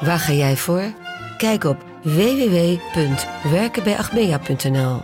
[0.00, 0.92] Waar ga jij voor?
[1.36, 5.02] Kijk op www.werkenbijagmea.nl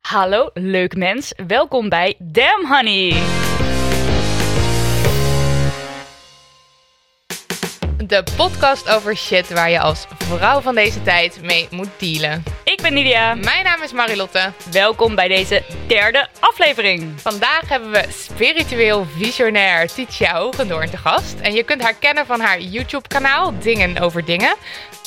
[0.00, 1.32] Hallo, leuk mens.
[1.46, 3.16] Welkom bij Damn Honey.
[8.06, 12.42] De podcast over shit waar je als vrouw van deze tijd mee moet dealen.
[12.84, 13.34] Ik ben Nidia.
[13.34, 14.52] Mijn naam is Marilotte.
[14.70, 17.20] Welkom bij deze derde aflevering.
[17.20, 21.40] Vandaag hebben we spiritueel visionair Titia Hogendoorn te gast.
[21.40, 24.56] En je kunt haar kennen van haar YouTube-kanaal Dingen over Dingen.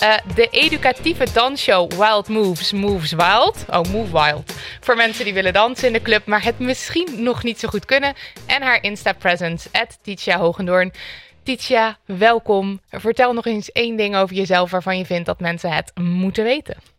[0.04, 3.66] Uh, de educatieve dansshow Wild Moves, Moves Wild.
[3.70, 4.54] Oh, Move Wild.
[4.80, 7.86] Voor mensen die willen dansen in de club, maar het misschien nog niet zo goed
[7.86, 8.14] kunnen.
[8.46, 9.70] En haar Insta-presence,
[10.02, 10.92] Titia Hogendoorn.
[11.44, 12.82] Titia, welkom.
[12.90, 16.97] Vertel nog eens één ding over jezelf waarvan je vindt dat mensen het moeten weten.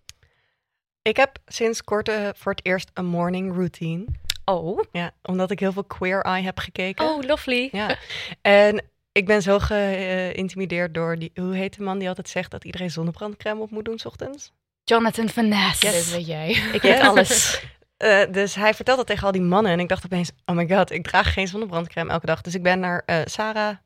[1.02, 4.04] Ik heb sinds kort uh, voor het eerst een morning routine.
[4.44, 4.82] Oh.
[4.92, 7.04] Ja, omdat ik heel veel Queer Eye heb gekeken.
[7.04, 7.68] Oh, lovely.
[7.72, 7.96] Ja.
[8.42, 12.64] En ik ben zo geïntimideerd door die, hoe heet de man die altijd zegt dat
[12.64, 14.52] iedereen zonnebrandcrème op moet doen s ochtends?
[14.84, 15.82] Jonathan Van Ness.
[15.82, 15.92] Yes.
[15.92, 16.50] Dat weet jij.
[16.72, 17.62] Ik weet alles.
[17.98, 19.72] Uh, dus hij vertelt dat tegen al die mannen.
[19.72, 22.40] En ik dacht opeens, oh my god, ik draag geen zonnebrandcrème elke dag.
[22.40, 23.76] Dus ik ben naar uh, Sarah,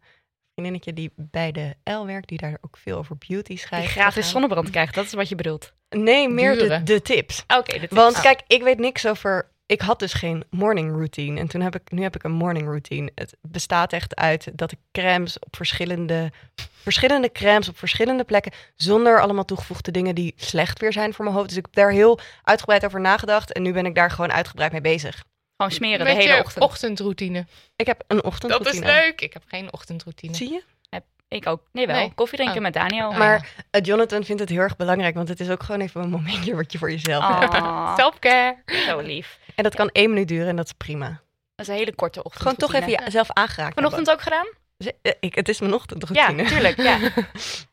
[0.55, 3.87] vriendinnetje die bij de L werkt, die daar ook veel over beauty schrijft.
[3.87, 5.73] Die gratis zonnebrand krijgt, dat is wat je bedoelt.
[5.97, 7.43] Nee, meer de, de, tips.
[7.43, 9.51] Oké, okay, Want kijk, ik weet niks over.
[9.67, 11.41] Ik had dus geen morning routine.
[11.41, 13.11] En toen heb ik, nu heb ik een morning routine.
[13.15, 16.31] Het bestaat echt uit dat ik crèmes op verschillende,
[16.83, 18.53] verschillende crèmes op verschillende plekken.
[18.77, 21.49] Zonder allemaal toegevoegde dingen die slecht weer zijn voor mijn hoofd.
[21.49, 23.53] Dus ik heb daar heel uitgebreid over nagedacht.
[23.53, 25.25] En nu ben ik daar gewoon uitgebreid mee bezig.
[25.57, 26.65] Gewoon smeren Met de hele je ochtend.
[26.65, 27.47] ochtendroutine.
[27.77, 28.81] Ik heb een ochtendroutine.
[28.81, 29.21] Dat is leuk.
[29.21, 30.35] Ik heb geen ochtendroutine.
[30.35, 30.63] Zie je?
[31.33, 31.63] Ik ook.
[31.73, 31.97] Nee, wel.
[31.97, 32.13] Nee.
[32.15, 32.63] Koffie drinken Oh.
[32.63, 33.09] met Daniel.
[33.09, 36.03] Oh, Maar uh, Jonathan vindt het heel erg belangrijk, want het is ook gewoon even
[36.03, 37.55] een momentje wat je voor jezelf hebt.
[38.01, 38.57] Selfcare.
[38.87, 39.39] zo lief.
[39.55, 41.07] En dat kan één minuut duren en dat is prima.
[41.55, 42.43] Dat is een hele korte ochtend.
[42.43, 44.47] Gewoon toch even jezelf aangeraakt Vanochtend ook gedaan?
[45.03, 46.45] Uh, Ik, het is mijn Ja, ochtendroutine.
[46.45, 46.77] tuurlijk.
[46.83, 46.99] Ja.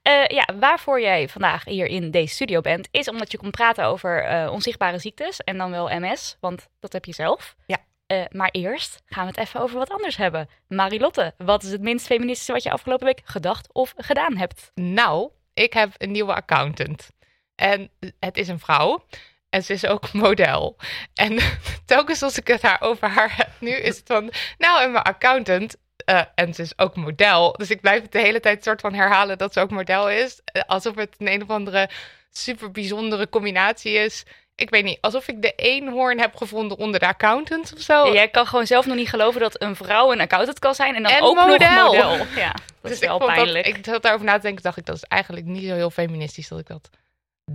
[0.01, 3.85] Eh, ja, waarvoor jij vandaag hier in deze studio bent, is omdat je komt praten
[3.85, 7.55] over eh, onzichtbare ziektes en dan wel MS, want dat heb je zelf.
[7.65, 7.77] Ja.
[8.09, 10.49] Eh, maar eerst gaan we het even over wat anders hebben.
[10.67, 14.71] Marilotte, wat is het minst feministische wat je afgelopen week gedacht of gedaan hebt?
[14.75, 17.09] Nou, ik heb een nieuwe accountant.
[17.55, 19.05] En het is een vrouw.
[19.49, 20.77] En ze is ook model.
[21.13, 21.37] En
[21.85, 24.31] telkens als ik het haar over haar heb nu, is het van...
[24.57, 25.75] Nou, en mijn accountant...
[26.05, 27.51] eh, en ze is ook model.
[27.51, 30.41] Dus ik blijf het de hele tijd soort van herhalen dat ze ook model is.
[30.45, 31.89] Eh, alsof het een een of andere
[32.31, 34.25] super bijzondere combinatie is.
[34.59, 38.05] Ik weet niet, alsof ik de eenhoorn heb gevonden onder de accountants of zo.
[38.05, 40.95] Ja, jij kan gewoon zelf nog niet geloven dat een vrouw een accountant kan zijn
[40.95, 41.57] en dan En ook model.
[41.57, 42.25] nog model.
[42.35, 43.65] Ja, dat Dus is wel ik vond pijnlijk.
[43.65, 45.89] Dat, ik zat daarover na te denken, dacht ik, dat is eigenlijk niet zo heel
[45.89, 46.89] feministisch dat ik dat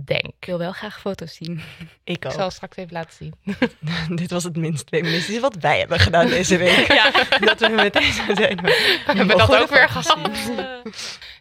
[0.05, 0.25] denk.
[0.39, 1.61] Ik wil wel graag foto's zien.
[2.03, 2.31] Ik Ik ook.
[2.31, 3.33] zal straks even laten zien.
[4.19, 6.93] Dit was het minst feministische wat wij hebben gedaan deze week.
[6.93, 7.11] Ja.
[7.39, 8.55] Dat we meteen zo zijn.
[8.61, 10.37] We hebben dat ook weer foto's gehad.
[10.37, 10.93] zien.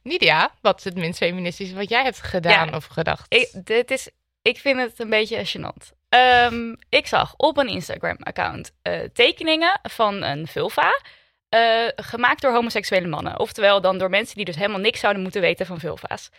[0.03, 2.77] Nidia, wat is het minst feministische wat jij hebt gedaan Ja.
[2.77, 3.27] of gedacht?
[3.29, 4.09] Ik, dit is,
[4.45, 5.93] ik vind het een beetje gênant.
[6.09, 11.01] Ehm, ik zag op een Instagram-account eh, tekeningen van een vulva.
[11.49, 13.39] eh, gemaakt door homoseksuele mannen.
[13.39, 16.31] Oftewel dan door mensen die dus helemaal niks zouden moeten weten van vulva's.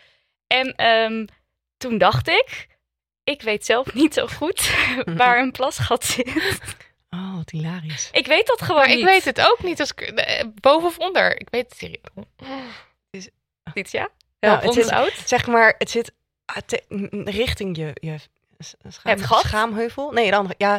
[0.48, 1.26] En ehm,
[1.78, 2.68] toen dacht ik,
[3.24, 4.76] ik weet zelf niet zo goed
[5.20, 6.60] waar een plasgat zit.
[7.10, 8.10] Oh, wat hilarisch.
[8.12, 8.98] Ik weet dat gewoon maar niet.
[9.00, 9.80] ik weet het ook niet.
[9.80, 11.40] Als ik, eh, boven of onder?
[11.40, 13.30] Ik weet het serieus.
[13.74, 14.10] niet, ja?
[14.40, 15.22] Ja, Help het is- uit.
[15.26, 16.14] Zeg maar, het zit
[16.66, 16.84] te-
[17.26, 18.16] richting je, je
[18.58, 19.40] schaam, Het gat?
[19.40, 20.12] schaamheuvel.
[20.12, 20.56] Nee, de andere.
[20.58, 20.74] Ja,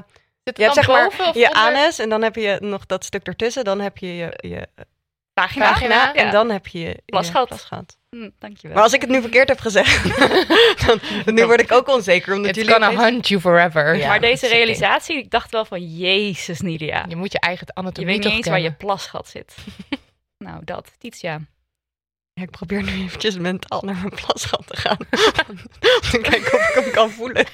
[0.45, 1.63] Zit je het hebt dan zeg maar boven je onder?
[1.63, 3.65] anus en dan heb je nog dat stuk ertussen.
[3.65, 4.69] Dan heb je je, je
[5.35, 6.15] vagina Ja.
[6.15, 7.49] en dan heb je je Plasgat.
[7.49, 7.97] plasgat.
[8.11, 8.75] Hm, dankjewel.
[8.75, 10.19] Maar als ik het nu verkeerd heb gezegd,
[10.87, 11.01] dan
[11.35, 12.35] nu word ik ook onzeker.
[12.35, 13.97] Omdat It's jullie gonna hunt you forever.
[13.97, 14.09] Ja.
[14.09, 17.05] maar deze realisatie, ik dacht wel van, jezus Nidia.
[17.09, 19.55] Je moet je eigen Je anatomie weet niet eens waar je plasgat zit.
[20.45, 20.93] nou, dat.
[20.99, 21.41] Titia.
[22.37, 24.97] Ja, ik probeer nu eventjes mentaal naar mijn plasgat te gaan.
[25.51, 25.57] Om
[26.11, 27.47] te kijken of ik hem kan voelen.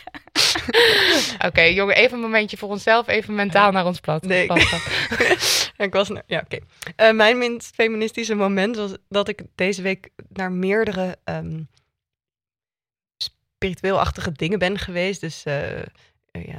[1.49, 3.06] Oké, jongen, even een momentje voor onszelf.
[3.06, 4.23] Even mentaal naar ons plat.
[4.23, 6.58] Nee, ik- was ja, oké.
[6.96, 11.62] Eh, mijn minst feministische moment was dat ik deze week naar meerdere ehm
[13.17, 15.20] spiritueel-achtige dingen ben geweest.
[15.20, 15.85] Dus eh, eh,
[16.31, 16.58] ja,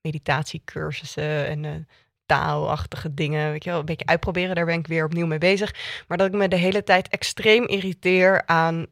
[0.00, 1.88] meditatiecursussen en
[2.28, 3.50] taalachtige dingen.
[3.50, 4.54] Weet je wel, een beetje uitproberen.
[4.54, 5.74] Daar ben ik weer opnieuw mee bezig.
[6.08, 8.86] Maar dat ik me de hele tijd extreem irriteer aan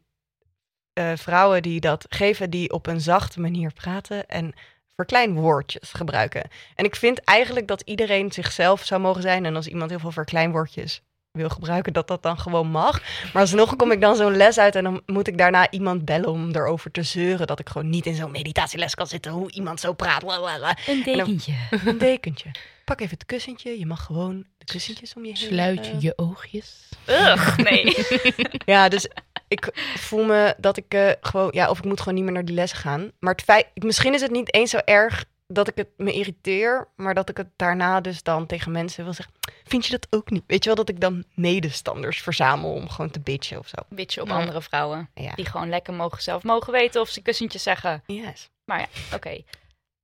[0.93, 4.55] eh, vrouwen die dat geven, die op een zachte manier praten en
[4.95, 6.49] verkleinwoordjes gebruiken.
[6.75, 9.45] En ik vind eigenlijk dat iedereen zichzelf zou mogen zijn.
[9.45, 11.03] En als iemand heel veel verkleinwoordjes
[11.33, 13.03] wil gebruiken, dat dat dan gewoon mag.
[13.33, 16.31] Maar alsnog kom ik dan zo'n les uit en dan moet ik daarna iemand bellen
[16.31, 17.47] om erover te zeuren.
[17.47, 20.23] Dat ik gewoon niet in zo'n meditatieles kan zitten hoe iemand zo praat.
[20.87, 21.55] Een dekentje.
[21.85, 22.51] Een dekentje.
[22.87, 23.79] Pak even het kussentje.
[23.79, 25.49] Je mag gewoon de kussentjes om je heen.
[25.49, 26.89] Sluit je oogjes.
[27.09, 27.97] Ugh, nee.
[28.75, 29.09] Ja, dus
[29.49, 32.45] ik voel me dat ik eh, gewoon, ja, of ik moet gewoon niet meer naar
[32.45, 33.11] die les gaan.
[33.19, 36.89] Maar het feit, misschien is het niet eens zo erg dat ik het me irriteer,
[36.97, 39.35] maar dat ik het daarna dus dan tegen mensen wil zeggen.
[39.65, 40.43] Vind je dat ook niet?
[40.47, 43.77] Weet je wel dat ik dan medestanders verzamel om gewoon te bitchen of zo?
[43.89, 44.35] Beetje op Ja.
[44.35, 45.11] andere vrouwen.
[45.15, 45.35] Ja.
[45.35, 48.03] Die gewoon lekker mogen zelf mogen weten of ze kussentjes zeggen.
[48.07, 48.49] Yes.
[48.65, 49.43] Maar ja, oké.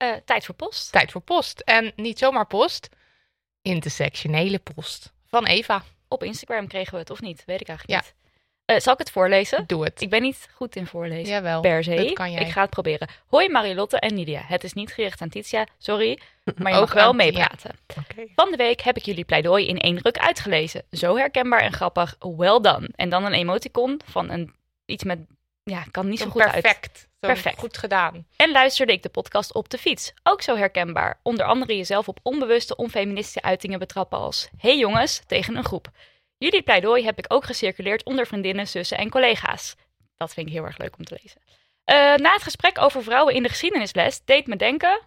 [0.02, 0.92] Eh, tijd voor post.
[0.92, 1.60] Tijd voor post.
[1.60, 2.88] En niet zomaar post.
[3.62, 5.12] Intersectionele post.
[5.26, 5.82] Van Eva.
[6.08, 7.42] Op Instagram kregen we het of niet?
[7.46, 8.06] Weet ik eigenlijk Ja.
[8.06, 8.14] niet.
[8.64, 9.64] Eh, zal ik het voorlezen?
[9.66, 10.00] Doe het.
[10.00, 11.32] Ik ben niet goed in voorlezen.
[11.34, 11.60] Jawel.
[11.60, 11.94] Per se.
[11.94, 12.40] Dat kan jij.
[12.42, 13.08] Ik ga het proberen.
[13.26, 14.42] Hoi Marilotte en Nidia.
[14.44, 16.18] Het is niet gericht aan Titia, sorry.
[16.58, 17.78] Maar je mag wel meepraten.
[18.34, 20.84] Van de week heb ik jullie pleidooi in één ruk uitgelezen.
[20.90, 22.16] Zo herkenbaar en grappig.
[22.18, 22.88] Well done.
[22.94, 25.18] En dan een emoticon van een, iets met...
[25.64, 26.62] Ja, kan niet zo goed uit.
[26.62, 26.98] Perfect.
[26.98, 27.58] Zo Perfect.
[27.58, 28.26] Goed gedaan.
[28.36, 30.12] En luisterde ik de podcast op de fiets.
[30.22, 31.20] Ook zo herkenbaar.
[31.22, 34.48] Onder andere jezelf op onbewuste, onfeministische uitingen betrappen als...
[34.58, 35.90] Hey jongens, tegen een groep.
[36.38, 39.74] Jullie pleidooi heb ik ook gecirculeerd onder vriendinnen, zussen en collega's.
[40.16, 41.40] Dat vind ik heel erg leuk om te lezen.
[41.84, 45.00] Eh, na het gesprek over vrouwen in de geschiedenisles deed me denken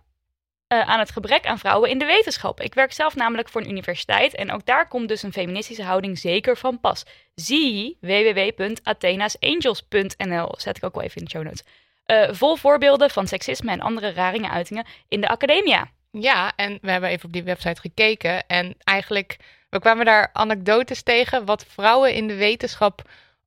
[0.68, 2.62] eh, aan het gebrek aan vrouwen in de wetenschap.
[2.62, 6.20] Ik werk zelf namelijk voor een universiteit en ook daar komt dus een feministische houding
[6.20, 7.06] zeker van pas.
[7.36, 11.64] Zie www.athenasangels.nl, zet ik ook wel even in de show notes.
[12.06, 15.92] Eh, vol voorbeelden van seksisme en andere raringen uitingen in de academia.
[16.12, 18.48] Ja, en we hebben even op die website gekeken.
[18.48, 19.38] En eigenlijk,
[19.70, 23.02] we kwamen daar anekdotes tegen wat vrouwen in de wetenschap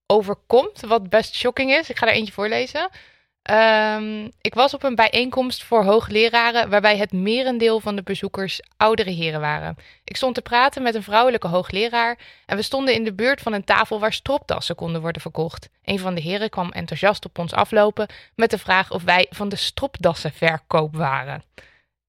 [0.07, 0.81] overkomt.
[0.81, 1.91] Wat best shocking is.
[1.91, 2.89] Ik ga er eentje voorlezen.
[3.49, 9.11] Ehm, ik was op een bijeenkomst voor hoogleraren waarbij het merendeel van de bezoekers oudere
[9.11, 9.77] heren waren.
[10.05, 13.53] Ik stond te praten met een vrouwelijke hoogleraar en we stonden in de buurt van
[13.53, 15.69] een tafel waar stropdassen konden worden verkocht.
[15.85, 19.49] Een van de heren kwam enthousiast op ons aflopen met de vraag of wij van
[19.49, 21.43] de stropdassenverkoop waren.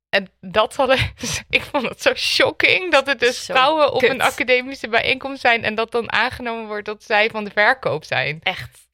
[0.09, 0.97] En dat hadden.
[1.49, 4.09] ik vond het zo shocking dat het dus Zo vrouwen op kut.
[4.09, 8.39] een academische bijeenkomst zijn en dat dan aangenomen wordt dat zij van de verkoop zijn.
[8.43, 8.87] Echt.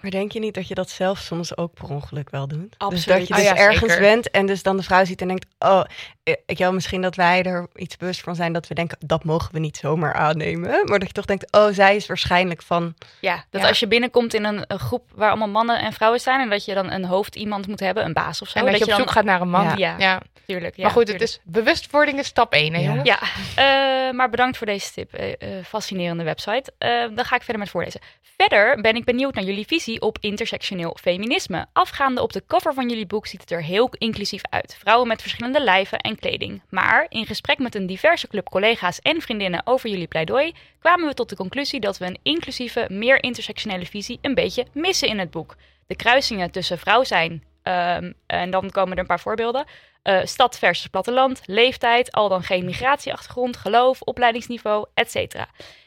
[0.00, 2.60] Maar denk je niet dat je dat zelf soms ook per ongeluk wel doet?
[2.70, 3.18] Dus Absoluut.
[3.18, 4.00] dat je Oh dus ja, ergens zeker.
[4.00, 5.46] bent en dus dan de vrouw ziet en denkt...
[5.58, 5.82] Oh,
[6.22, 8.98] eh, ik wil misschien dat wij er iets bewust van zijn dat we denken...
[9.06, 10.70] dat mogen we niet zomaar aannemen.
[10.84, 12.94] Maar dat je toch denkt, oh, zij is waarschijnlijk van...
[13.20, 13.68] Ja, dat Ja.
[13.68, 16.64] als je binnenkomt in een, een groep waar allemaal mannen en vrouwen zijn en dat
[16.64, 18.58] je dan een hoofd iemand moet hebben, een baas of zo.
[18.58, 19.64] En dat, je op dan, zoek gaat naar een man.
[19.64, 19.74] Ja.
[19.76, 19.94] Ja.
[19.98, 20.20] Ja.
[20.46, 21.30] Tuurlijk, ja, maar goed, tuurlijk.
[21.30, 22.86] het is bewustwording is stap 1, hè Ja.
[22.86, 23.08] jongens?
[23.08, 23.18] Ja,
[23.54, 25.12] eh, maar bedankt voor deze tip.
[25.14, 26.72] Eh, fascinerende website.
[26.78, 28.00] Eh, dan ga ik verder met voorlezen.
[28.36, 31.66] Verder ben ik benieuwd naar jullie visie op intersectioneel feminisme.
[31.72, 34.76] Afgaande op de cover van jullie boek ziet het er heel inclusief uit.
[34.78, 36.62] Vrouwen met verschillende lijven en kleding.
[36.68, 40.52] Maar in gesprek met een diverse club collega's en vriendinnen over jullie pleidooi...
[40.78, 45.08] kwamen we tot de conclusie dat we een inclusieve, meer intersectionele visie een beetje missen
[45.08, 45.56] in het boek.
[45.86, 47.44] De kruisingen tussen vrouw zijn...
[47.62, 49.64] ehm, en dan komen er een paar voorbeelden.
[50.02, 55.34] Eh, stad versus platteland, leeftijd, al dan geen migratieachtergrond, geloof, opleidingsniveau, etc.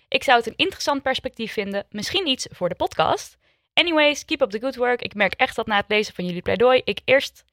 [0.08, 3.38] Ik zou het een interessant perspectief vinden, misschien iets voor de podcast.
[3.74, 5.02] Anyways, keep up the good work.
[5.02, 7.44] Ik merk echt dat na het lezen van jullie pleidooi ik eerst,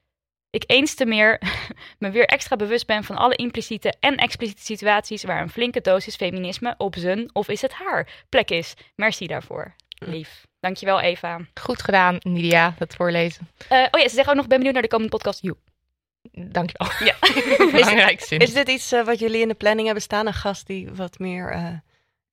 [0.50, 1.40] ik eens te meer
[1.98, 6.16] me weer extra bewust ben van alle impliciete en expliciete situaties waar een flinke dosis
[6.16, 8.74] feminisme op zijn of is het haar plek is.
[8.94, 9.74] Merci daarvoor.
[9.98, 10.46] Lief.
[10.60, 11.40] Dankjewel Eva.
[11.60, 13.48] Goed gedaan, Nidia, dat voorlezen.
[13.68, 15.42] Eh, oh ja, ze zeggen ook nog ben benieuwd naar de komende podcast.
[15.42, 15.56] Joe.
[16.32, 16.88] Dankjewel.
[16.98, 17.14] Ja.
[17.78, 18.38] Belangrijk zin.
[18.38, 20.26] Is dit iets eh, wat jullie in de planning hebben staan?
[20.26, 21.66] Een gast die wat meer eh,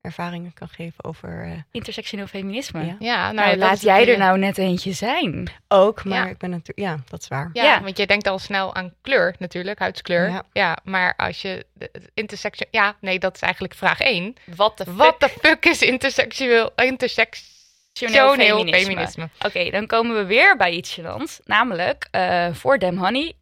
[0.07, 1.43] ervaringen kan geven over...
[1.43, 2.85] eh, Intersectioneel feminisme.
[2.85, 2.95] Ja.
[2.99, 5.51] Ja, nou, Nou, laat jij er nou net eentje zijn.
[5.67, 6.31] ook, maar Ja.
[6.31, 6.87] ik ben natuurlijk...
[6.87, 7.49] Ja, dat is waar.
[7.53, 7.81] Ja, Ja.
[7.81, 10.29] want je denkt al snel aan kleur natuurlijk, huidskleur.
[10.29, 10.43] Ja.
[10.53, 12.67] Ja, maar als je de- de intersection...
[12.71, 14.35] Ja, nee, dat is eigenlijk vraag 1.
[14.55, 14.95] Wat de fuck?
[14.95, 18.79] Wat de fuck is intersectioneel feminisme.
[18.79, 19.29] feminisme?
[19.45, 21.45] Oké, dan komen we weer bij iets gênants.
[21.45, 23.33] Namelijk, eh, voor Dem Honey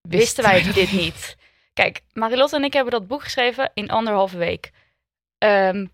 [0.00, 1.36] wisten wij dit niet.
[1.72, 4.70] Kijk, Marilotte en ik hebben dat boek geschreven in anderhalve week.
[5.38, 5.86] Ehm,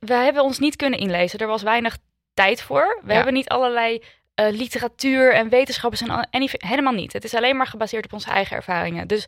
[0.00, 1.38] we- hebben ons niet kunnen inlezen.
[1.38, 1.98] Er was weinig
[2.34, 3.00] tijd voor.
[3.02, 3.14] We Ja.
[3.14, 4.02] hebben niet allerlei
[4.34, 7.12] eh, literatuur en wetenschappers en, al- en helemaal niet.
[7.12, 9.08] Het is alleen maar gebaseerd op onze eigen ervaringen.
[9.08, 9.26] Dus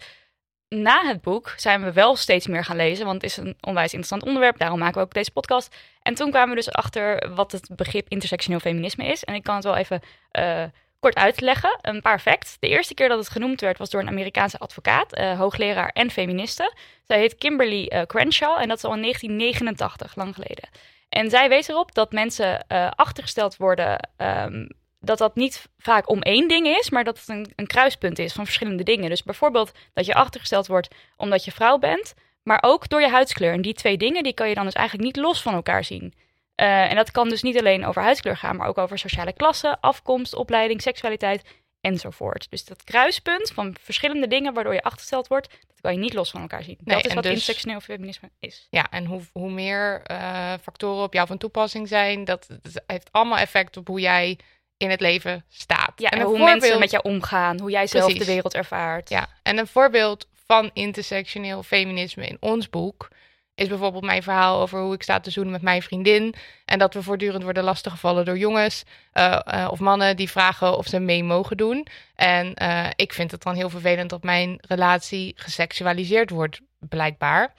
[0.68, 3.86] na het boek zijn we wel steeds meer gaan lezen, want het is een onwijs
[3.92, 4.58] interessant onderwerp.
[4.58, 5.76] Daarom maken we ook deze podcast.
[6.02, 9.24] En toen kwamen we dus achter wat het begrip intersectioneel feminisme is.
[9.24, 10.00] En ik kan het wel even
[10.30, 10.64] eh,
[11.00, 11.78] kort uitleggen.
[11.82, 12.56] Een paar facts.
[12.60, 16.10] De eerste keer dat het genoemd werd was door een Amerikaanse advocaat, eh, hoogleraar en
[16.10, 16.74] feministe.
[17.04, 20.68] Zij heet Kimberly eh, Crenshaw en dat is al in 1989, lang geleden.
[21.08, 24.66] En zij wees erop dat mensen eh, achtergesteld worden, ehm,
[25.00, 28.32] dat dat niet vaak om één ding is, maar dat het een, een kruispunt is
[28.32, 29.10] van verschillende dingen.
[29.10, 33.52] Dus bijvoorbeeld dat je achtergesteld wordt omdat je vrouw bent, maar ook door je huidskleur.
[33.52, 36.14] En die twee dingen die kan je dan dus eigenlijk niet los van elkaar zien.
[36.56, 39.76] Eh, en dat kan dus niet alleen over huidskleur gaan, maar ook over sociale klasse,
[39.80, 41.42] afkomst, opleiding, seksualiteit
[41.80, 42.46] enzovoort.
[42.50, 46.30] Dus dat kruispunt van verschillende dingen waardoor je achtergesteld wordt, dat kan je niet los
[46.30, 46.78] van elkaar zien.
[46.84, 48.66] Nee, dat is wat dus- intersectioneel feminisme is.
[48.70, 53.08] Ja, en hoe, hoe meer eh, factoren op jou van toepassing zijn, dat, dat heeft
[53.12, 54.38] allemaal effect op hoe jij
[54.76, 55.92] in het leven staat.
[55.96, 58.26] Ja, en, hoe mensen met jou omgaan, hoe jij zelf Precies.
[58.26, 59.08] de wereld ervaart.
[59.08, 63.08] Ja, en een voorbeeld van intersectioneel feminisme in ons boek
[63.56, 66.34] is bijvoorbeeld mijn verhaal over hoe ik sta te zoenen met mijn vriendin.
[66.64, 70.86] En dat we voortdurend worden lastiggevallen door jongens eh, eh, of mannen die vragen of
[70.86, 71.86] ze mee mogen doen.
[72.14, 77.54] En eh, ik vind het dan heel vervelend dat mijn relatie geseksualiseerd wordt, blijkbaar.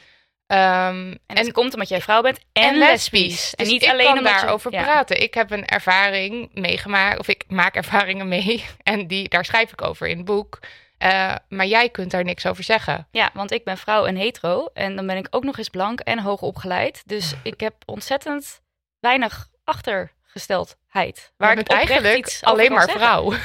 [0.47, 3.53] Ehm, En dat komt omdat jij vrouw bent en, lesbisch.
[3.55, 4.81] En Dus niet ik alleen kan je- daarover ja.
[4.83, 5.21] praten.
[5.21, 8.65] Ik heb een ervaring meegemaakt, of ik maak ervaringen mee.
[8.83, 10.59] En die, daar schrijf ik over in het boek.
[10.97, 13.07] Eh, maar jij kunt daar niks over zeggen.
[13.11, 14.65] Ja, want ik ben vrouw en hetero.
[14.73, 17.03] En dan ben ik ook nog eens blank en hoog opgeleid.
[17.05, 18.61] Dus ik heb ontzettend
[18.99, 21.31] weinig achtergesteldheid.
[21.37, 22.99] Waar ik eigenlijk iets alleen maar zeggen.
[23.01, 23.33] vrouw.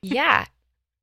[0.00, 0.46] Ja,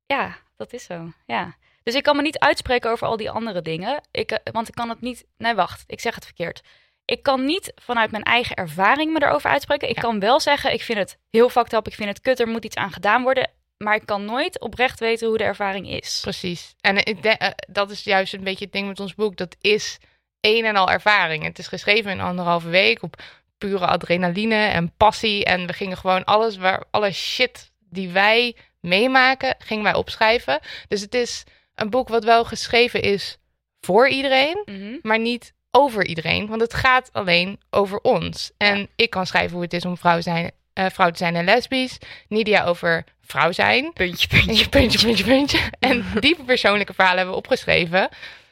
[0.06, 1.12] ja, dat is zo.
[1.26, 1.54] Ja.
[1.82, 4.00] Dus ik kan me niet uitspreken over al die andere dingen.
[4.10, 5.24] Ik, eh, want ik kan het niet.
[5.38, 6.60] Nee, wacht, ik zeg het verkeerd.
[7.04, 9.88] Ik kan niet vanuit mijn eigen ervaring me erover uitspreken.
[9.88, 10.00] Ik Ja.
[10.02, 12.64] kan wel zeggen, ik vind het heel fucked up, ik vind het kut, er moet
[12.64, 13.50] iets aan gedaan worden.
[13.84, 16.18] Maar ik kan nooit oprecht weten hoe de ervaring is.
[16.22, 16.74] Precies.
[16.80, 19.36] En ik denk, eh, dat is juist een beetje het ding met ons boek.
[19.36, 19.98] Dat is
[20.40, 21.44] een en al ervaring.
[21.44, 23.22] Het is geschreven in anderhalve week op
[23.58, 25.44] pure adrenaline en passie.
[25.44, 30.60] En we gingen gewoon alles, waar, alle shit die wij meemaken, gingen wij opschrijven.
[30.88, 31.44] Dus het is
[31.74, 33.36] een boek wat wel geschreven is
[33.80, 34.96] voor iedereen, Mhm.
[35.02, 36.46] maar niet over iedereen.
[36.46, 38.50] Want het gaat alleen over ons.
[38.56, 38.86] En Ja.
[38.96, 41.98] ik kan schrijven hoe het is om vrouw, zijn, vrouw te zijn en lesbisch.
[42.28, 43.92] Nidia over vrouw zijn.
[43.92, 44.68] Puntje, puntje.
[44.68, 45.58] Puntje, puntje, puntje.
[45.78, 48.08] En die persoonlijke verhalen hebben we opgeschreven.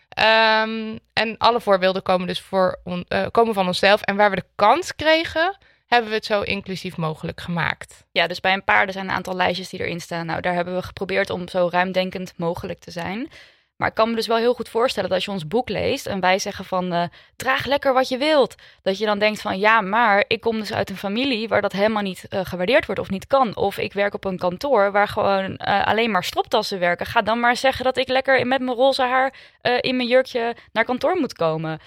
[0.09, 4.01] Ehm, en alle voorbeelden komen dus voor on- eh, komen van onszelf.
[4.03, 8.05] En waar we de kans kregen, hebben we het zo inclusief mogelijk gemaakt.
[8.13, 10.27] Ja, dus bij een paar, er zijn een aantal lijstjes die erin staan.
[10.27, 13.31] Nou, daar hebben we geprobeerd om zo ruimdenkend mogelijk te zijn.
[13.79, 16.07] Maar ik kan me dus wel heel goed voorstellen dat als je ons boek leest
[16.07, 17.03] en wij zeggen van eh,
[17.37, 18.55] draag lekker wat je wilt.
[18.83, 21.73] Dat je dan denkt van ja, maar ik kom dus uit een familie waar dat
[21.73, 23.57] helemaal niet eh, gewaardeerd wordt of niet kan.
[23.57, 27.07] Of ik werk op een kantoor waar gewoon eh, alleen maar stroptassen werken.
[27.07, 29.35] Ga dan maar zeggen dat ik lekker met mijn roze haar
[29.81, 31.81] in mijn jurkje naar kantoor moet komen.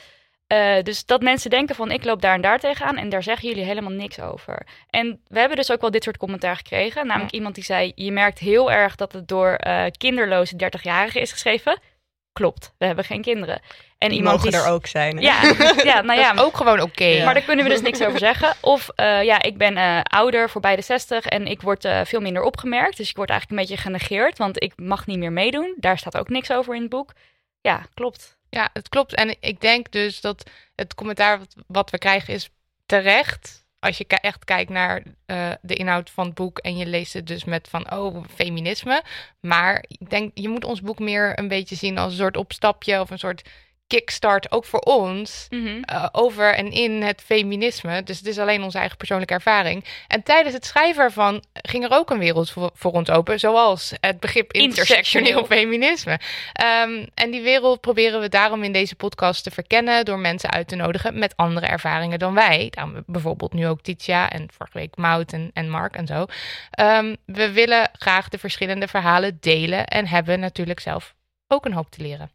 [0.52, 3.48] Eh, dus dat mensen denken van ik loop daar en daar tegenaan en daar zeggen
[3.48, 4.66] jullie helemaal niks over.
[4.90, 7.08] En we hebben dus ook wel dit soort commentaar gekregen.
[7.08, 11.32] Namelijk iemand die zei, je merkt heel erg dat het door eh, kinderloze 30-jarigen is
[11.32, 11.80] geschreven.
[12.34, 13.62] Klopt, we hebben geen kinderen.
[13.98, 14.60] En Die iemand mogen die...
[14.60, 15.18] er ook zijn.
[15.18, 15.22] hè?
[15.22, 15.42] Ja,
[15.94, 17.06] ja, nou ja, Dat is ook gewoon oké.
[17.06, 17.26] Ja.
[17.26, 18.54] maar daar kunnen we dus niks over zeggen.
[18.62, 22.98] Of eh, ja, ik ben ouder, voorbij de 60 en ik word veel minder opgemerkt.
[22.98, 25.76] Dus ik word eigenlijk een beetje genegeerd, want ik mag niet meer meedoen.
[25.78, 27.12] Daar staat ook niks over in het boek.
[27.62, 28.40] Ja, klopt.
[28.52, 29.14] Ja, het klopt.
[29.14, 32.50] En ik denk dus dat het commentaar wat, wat we krijgen is
[32.86, 33.66] terecht.
[33.80, 37.28] Als je echt kijkt naar eh, de inhoud van het boek en je leest het
[37.28, 39.04] dus met van, oh, feminisme.
[39.40, 43.00] Maar ik denk, je moet ons boek meer een beetje zien als een soort opstapje
[43.00, 43.50] of een soort
[43.92, 45.82] kickstart, ook voor ons, Mhm.
[45.84, 48.04] eh, over en in het feminisme.
[48.04, 49.86] Dus het is alleen onze eigen persoonlijke ervaring.
[50.08, 53.94] En tijdens het schrijven ervan ging er ook een wereld voor, voor ons open, zoals
[54.00, 55.46] het begrip intersectioneel Intersectioneel.
[55.46, 56.20] feminisme.
[56.54, 60.68] Ehm, en die wereld proberen we daarom in deze podcast te verkennen door mensen uit
[60.68, 62.68] te nodigen met andere ervaringen dan wij.
[62.70, 66.26] Daarom bijvoorbeeld nu ook Titia en vorige week Maud en, en Mark en zo.
[66.72, 71.14] Ehm, we willen graag de verschillende verhalen delen en hebben natuurlijk zelf
[71.48, 72.32] ook een hoop te leren.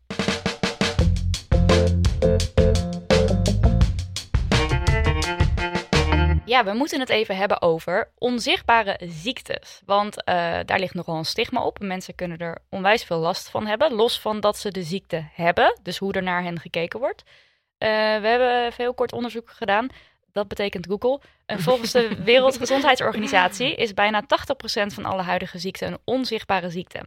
[6.47, 9.83] Ja, we moeten het even hebben over onzichtbare ziektes.
[9.85, 11.79] Want eh, daar ligt nogal een stigma op.
[11.79, 13.93] Mensen kunnen er onwijs veel last van hebben.
[13.93, 15.79] Los van dat ze de ziekte hebben.
[15.83, 17.23] Dus hoe er naar hen gekeken wordt.
[17.79, 17.89] Eh,
[18.21, 19.89] we hebben veel kort onderzoek gedaan.
[20.33, 21.21] Dat betekent Google.
[21.47, 24.27] En volgens de Wereldgezondheidsorganisatie is bijna 80%
[24.87, 27.01] van alle huidige ziekten een onzichtbare ziekte.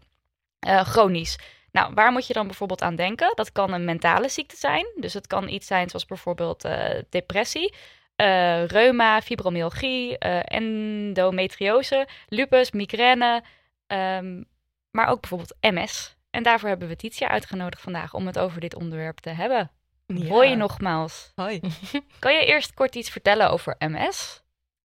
[0.60, 1.38] Eh, chronisch.
[1.72, 3.32] Nou, waar moet je dan bijvoorbeeld aan denken?
[3.36, 4.86] Dat kan een mentale ziekte zijn.
[4.96, 7.74] Dus het kan iets zijn zoals bijvoorbeeld eh, depressie.
[8.16, 13.44] eh, reuma, fibromyalgie, eh, endometriose, lupus, migraine,
[13.88, 14.44] ehm,
[14.92, 16.16] maar ook bijvoorbeeld MS.
[16.30, 19.72] En daarvoor hebben we Titia uitgenodigd vandaag om het over dit onderwerp te hebben.
[20.28, 21.32] Hoi nogmaals.
[21.36, 21.60] Hoi.
[22.20, 24.42] Kan je eerst kort iets vertellen over MS?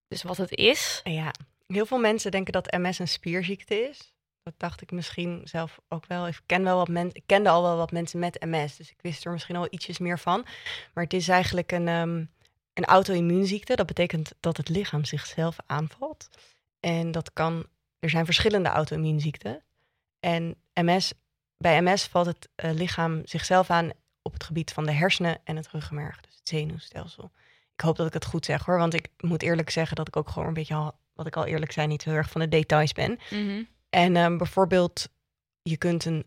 [0.09, 1.01] Dus wat het is?
[1.05, 1.31] Ja,
[1.67, 4.14] heel veel mensen denken dat MS een spierziekte is.
[4.45, 6.27] Dat dacht ik misschien zelf ook wel.
[6.27, 8.99] Ik, ken wel wat mensen, ik kende al wel wat mensen met MS, dus ik
[9.01, 10.45] wist er misschien al ietsjes meer van.
[10.95, 12.25] Maar het is eigenlijk een, ehm,
[12.75, 13.77] een auto-immuunziekte.
[13.77, 16.29] Dat betekent dat het lichaam zichzelf aanvalt.
[16.81, 17.67] En dat kan,
[17.99, 19.63] er zijn verschillende auto-immuunziekten.
[20.21, 21.13] En MS,
[21.57, 23.91] bij MS valt het eh, lichaam zichzelf aan
[24.23, 27.31] op het gebied van de hersenen en het ruggenmerg, dus het zenuwstelsel.
[27.75, 30.17] Ik hoop dat ik het goed zeg hoor, want ik moet eerlijk zeggen dat ik
[30.17, 32.49] ook gewoon een beetje al, wat ik al eerlijk zei, niet heel erg van de
[32.49, 33.19] details ben.
[33.31, 33.63] Mhm.
[33.95, 35.09] En ehm, bijvoorbeeld,
[35.63, 36.27] je kunt een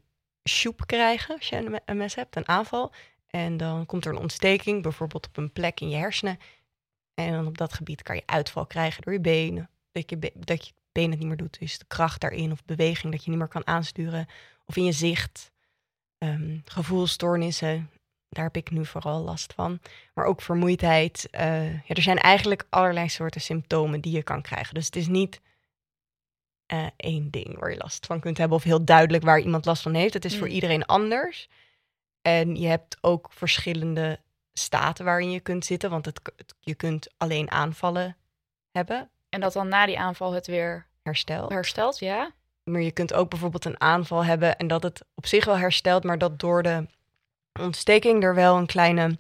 [0.49, 2.93] shoep krijgen als je een MS hebt, een aanval.
[3.27, 6.39] En dan komt er een ontsteking, bijvoorbeeld op een plek in je hersenen.
[7.13, 9.69] En dan op dat gebied kan je uitval krijgen door je benen.
[9.91, 13.11] Dat je, dat je been het niet meer doet, dus de kracht daarin of beweging
[13.11, 14.27] dat je niet meer kan aansturen.
[14.65, 15.51] Of in je zicht,
[16.17, 17.89] Ehm, gevoelstoornissen,
[18.29, 19.79] daar heb ik nu vooral last van.
[20.13, 21.27] Maar ook vermoeidheid.
[21.31, 24.73] eh, ja, er zijn eigenlijk allerlei soorten symptomen die je kan krijgen.
[24.73, 25.41] Dus het is niet
[26.67, 29.81] eh, één ding waar je last van kunt hebben of heel duidelijk waar iemand last
[29.81, 30.13] van heeft.
[30.13, 30.53] Het is voor Mm.
[30.53, 31.49] iedereen anders.
[32.21, 34.19] En je hebt ook verschillende
[34.53, 38.15] staten waarin je kunt zitten, want het, het- je kunt alleen aanvallen
[38.71, 41.49] hebben, En dat dan na die aanval het weer herstel.
[41.49, 42.31] herstelt, ja?
[42.63, 46.03] Maar je kunt ook bijvoorbeeld een aanval hebben en dat het op zich wel herstelt,
[46.03, 46.85] maar dat door de
[47.59, 49.17] ontsteking er wel een kleine,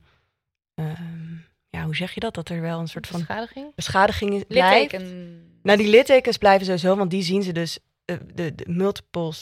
[0.75, 1.36] ehm,
[1.69, 2.33] ja, hoe zeg je dat?
[2.33, 3.75] Dat er wel een soort van Beschadiging?
[3.75, 4.91] beschadiging blijft.
[4.91, 5.59] Litteken.
[5.63, 9.33] Nou, die littekens blijven sowieso, want die zien ze dus, eh, de, de multiple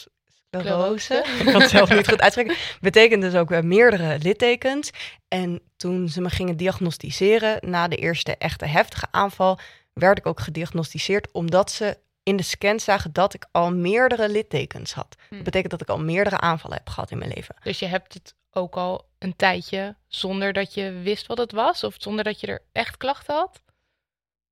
[0.50, 1.24] sclerose.
[1.38, 2.56] Ik kan het zelf niet goed uitspreken.
[2.80, 4.90] Betekent dus ook eh, meerdere littekens.
[5.28, 9.58] En toen ze me gingen diagnosticeren, na de eerste echte heftige aanval,
[9.92, 14.92] werd ik ook gediagnosticeerd, omdat ze in de scan zagen dat ik al meerdere littekens
[14.92, 15.16] had.
[15.30, 17.56] Dat betekent dat ik al meerdere aanvallen heb gehad in mijn leven.
[17.62, 21.84] Dus je hebt het ook al een tijdje zonder dat je wist wat het was?
[21.84, 23.60] Of zonder dat je er echt klachten had?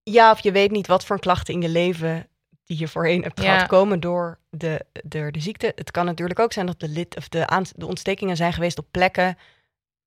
[0.03, 2.29] Ja, of je weet niet wat voor klachten in je leven
[2.64, 3.53] die je voorheen hebt Ja.
[3.53, 5.72] gehad komen door de, door de ziekte.
[5.75, 8.79] Het kan natuurlijk ook zijn dat de, lid, of de, aan, de ontstekingen zijn geweest
[8.79, 9.38] op plekken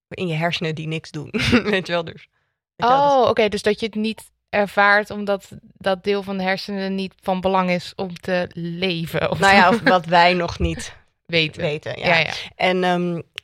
[0.09, 1.29] in je hersenen die niks doen.
[1.63, 2.27] weet je wel, dus.
[2.75, 3.49] weet je wel, dus- Oh, oké.
[3.49, 7.69] dus dat je het niet ervaart omdat dat deel van de hersenen niet van belang
[7.69, 9.31] is om te leven.
[9.31, 11.61] Of nou ja, of wat wij nog niet weten.
[11.61, 11.99] weten.
[11.99, 12.07] Ja.
[12.07, 12.33] Ja, ja.
[12.55, 12.79] En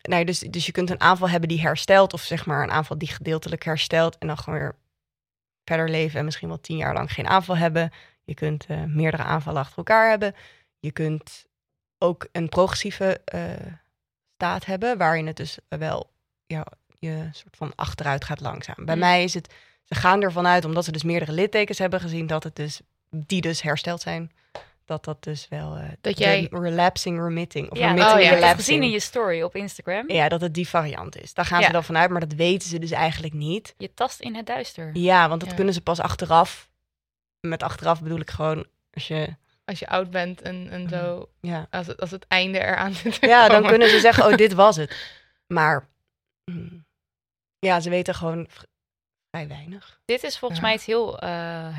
[0.01, 2.97] nou dus, dus je kunt een aanval hebben die herstelt, of zeg maar een aanval
[2.97, 4.75] die gedeeltelijk herstelt, en dan gewoon weer
[5.65, 7.91] verder leven en misschien wel tien jaar lang geen aanval hebben.
[8.23, 10.35] Je kunt eh, meerdere aanvallen achter elkaar hebben.
[10.79, 11.45] Je kunt
[11.97, 13.41] ook een progressieve eh,
[14.35, 16.11] staat hebben, waarin het dus wel
[16.45, 16.65] ja,
[16.99, 18.85] je soort van achteruit gaat langzaam.
[18.85, 19.01] Bij Mm.
[19.01, 19.53] mij is het,
[19.85, 23.41] ze gaan ervan uit, omdat ze dus meerdere littekens hebben gezien, dat het dus, die
[23.41, 24.31] dus hersteld zijn,
[24.85, 28.29] dat dat dus wel, eh, Dat jij- relapsing remitting, of Ja, remitting oh ja.
[28.29, 28.59] relapsing.
[28.59, 30.11] gezien in je story op Instagram.
[30.11, 31.33] Ja, dat het die variant is.
[31.33, 31.65] Daar gaan Ja.
[31.65, 33.73] ze dan vanuit, maar dat weten ze dus eigenlijk niet.
[33.77, 34.89] Je tast in het duister.
[34.93, 35.55] Ja, want dat Ja.
[35.55, 36.69] kunnen ze pas achteraf.
[37.39, 39.35] Met achteraf bedoel ik gewoon als je.
[39.65, 43.17] Als je oud bent en, en zo, Ja, als het, als het einde eraan zit
[43.21, 44.95] ja dan kunnen ze zeggen: Oh, dit was het.
[45.47, 45.87] Maar
[46.51, 46.85] mm,
[47.59, 48.47] ja, ze weten gewoon
[49.33, 49.99] vrij weinig.
[50.05, 50.65] Dit is volgens Ja.
[50.65, 51.29] mij iets heel eh,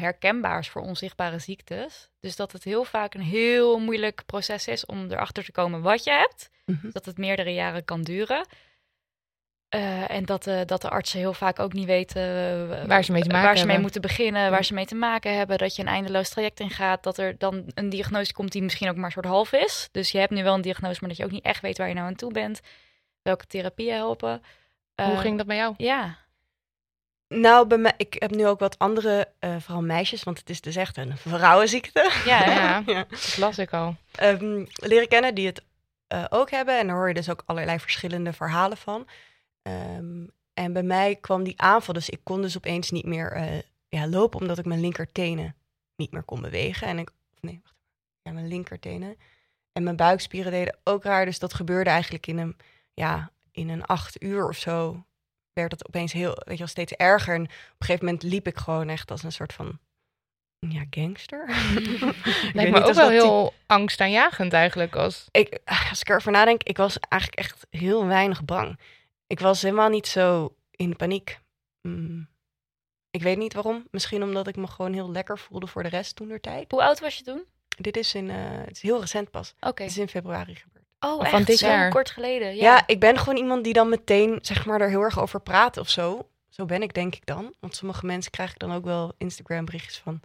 [0.00, 2.10] herkenbaars voor onzichtbare ziektes.
[2.20, 6.04] Dus dat het heel vaak een heel moeilijk proces is om erachter te komen wat
[6.04, 6.50] je hebt.
[6.66, 6.90] Mhm.
[6.90, 8.46] Dat het meerdere jaren kan duren.
[9.68, 13.12] Eh, en dat, de dat de artsen heel vaak ook niet weten eh, Waar ze
[13.12, 15.58] mee te maken waar ze mee moeten beginnen, waar ze mee te maken hebben.
[15.58, 17.02] Dat je een eindeloos traject ingaat.
[17.02, 19.88] Dat er dan een diagnose komt die misschien ook maar een soort half is.
[19.92, 21.88] Dus je hebt nu wel een diagnose, maar dat je ook niet echt weet waar
[21.88, 22.60] je nou aan toe bent.
[23.22, 24.42] Welke therapieën helpen.
[25.02, 25.74] Hoe Eh, ging dat bij jou?
[25.76, 26.18] Ja,
[27.40, 30.60] Nou, bij mij, ik heb nu ook wat andere, eh, vooral meisjes, want het is
[30.60, 32.10] dus echt een vrouwenziekte.
[32.24, 32.44] ja?
[32.54, 33.04] Ja, ja.
[33.08, 33.96] dat las ik al.
[34.14, 35.62] ehm, leren kennen die het
[36.06, 36.78] eh, ook hebben.
[36.78, 39.08] En daar hoor je dus ook allerlei verschillende verhalen van.
[39.62, 43.60] Ehm, en bij mij kwam die aanval, dus ik kon dus opeens niet meer eh,
[43.88, 45.56] ja, lopen, omdat ik mijn linkertenen
[45.96, 46.86] niet meer kon bewegen.
[46.86, 47.96] En ik, nee, wacht even.
[48.22, 49.16] Ja, mijn linkertenen.
[49.72, 52.56] En mijn buikspieren deden ook raar, dus dat gebeurde eigenlijk in een,
[52.94, 55.04] ja, in een acht uur of zo.
[55.54, 57.34] Werd het opeens heel, weet je wel, steeds erger.
[57.34, 59.78] En op een gegeven moment liep ik gewoon echt als een soort van,
[60.58, 61.46] ja, gangster.
[62.54, 64.96] Lijkt me niet ook wel die- heel angstaanjagend eigenlijk.
[64.96, 65.28] Als...
[65.30, 65.58] ik,
[65.90, 68.78] als ik erover nadenk, ik was eigenlijk echt heel weinig bang.
[69.26, 71.38] Ik was helemaal niet zo in paniek.
[71.82, 72.28] Mm.
[73.10, 73.86] Ik weet niet waarom.
[73.90, 76.70] Misschien omdat ik me gewoon heel lekker voelde voor de rest toen der tijd.
[76.70, 77.44] Hoe oud was je toen?
[77.68, 79.54] Dit is in, eh, het is heel recent pas.
[79.60, 79.82] Oké.
[79.82, 80.73] Het is in februari gebeurd.
[81.04, 81.46] Oh, van echt?
[81.46, 81.90] dit Zo jaar?
[81.90, 82.54] kort geleden.
[82.56, 82.62] Ja.
[82.62, 82.82] Ja.
[82.86, 85.88] ik ben gewoon iemand die dan meteen, zeg maar, er heel erg over praat of
[85.88, 86.28] zo.
[86.48, 87.54] zo ben ik denk ik dan.
[87.60, 90.20] Want sommige mensen krijg ik dan ook wel Instagram berichtjes van.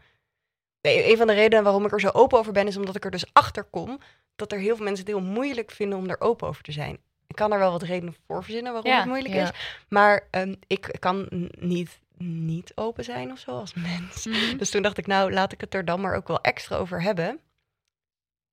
[0.82, 3.06] Nee, een van de redenen waarom ik er zo open over ben, is omdat ik
[3.06, 4.00] er dus achter kom
[4.36, 6.98] dat er heel veel mensen het heel moeilijk vinden om er open over te zijn.
[7.28, 9.44] Ik kan er wel wat redenen voor verzinnen waarom Ja, het moeilijk ja.
[9.44, 9.52] is.
[9.90, 11.28] Maar ehm, ik kan
[11.60, 14.26] niet, niet open zijn of zo als mens.
[14.26, 14.58] Mhm.
[14.58, 17.02] Dus toen dacht ik, nou, laat ik het er dan maar ook wel extra over
[17.02, 17.40] hebben.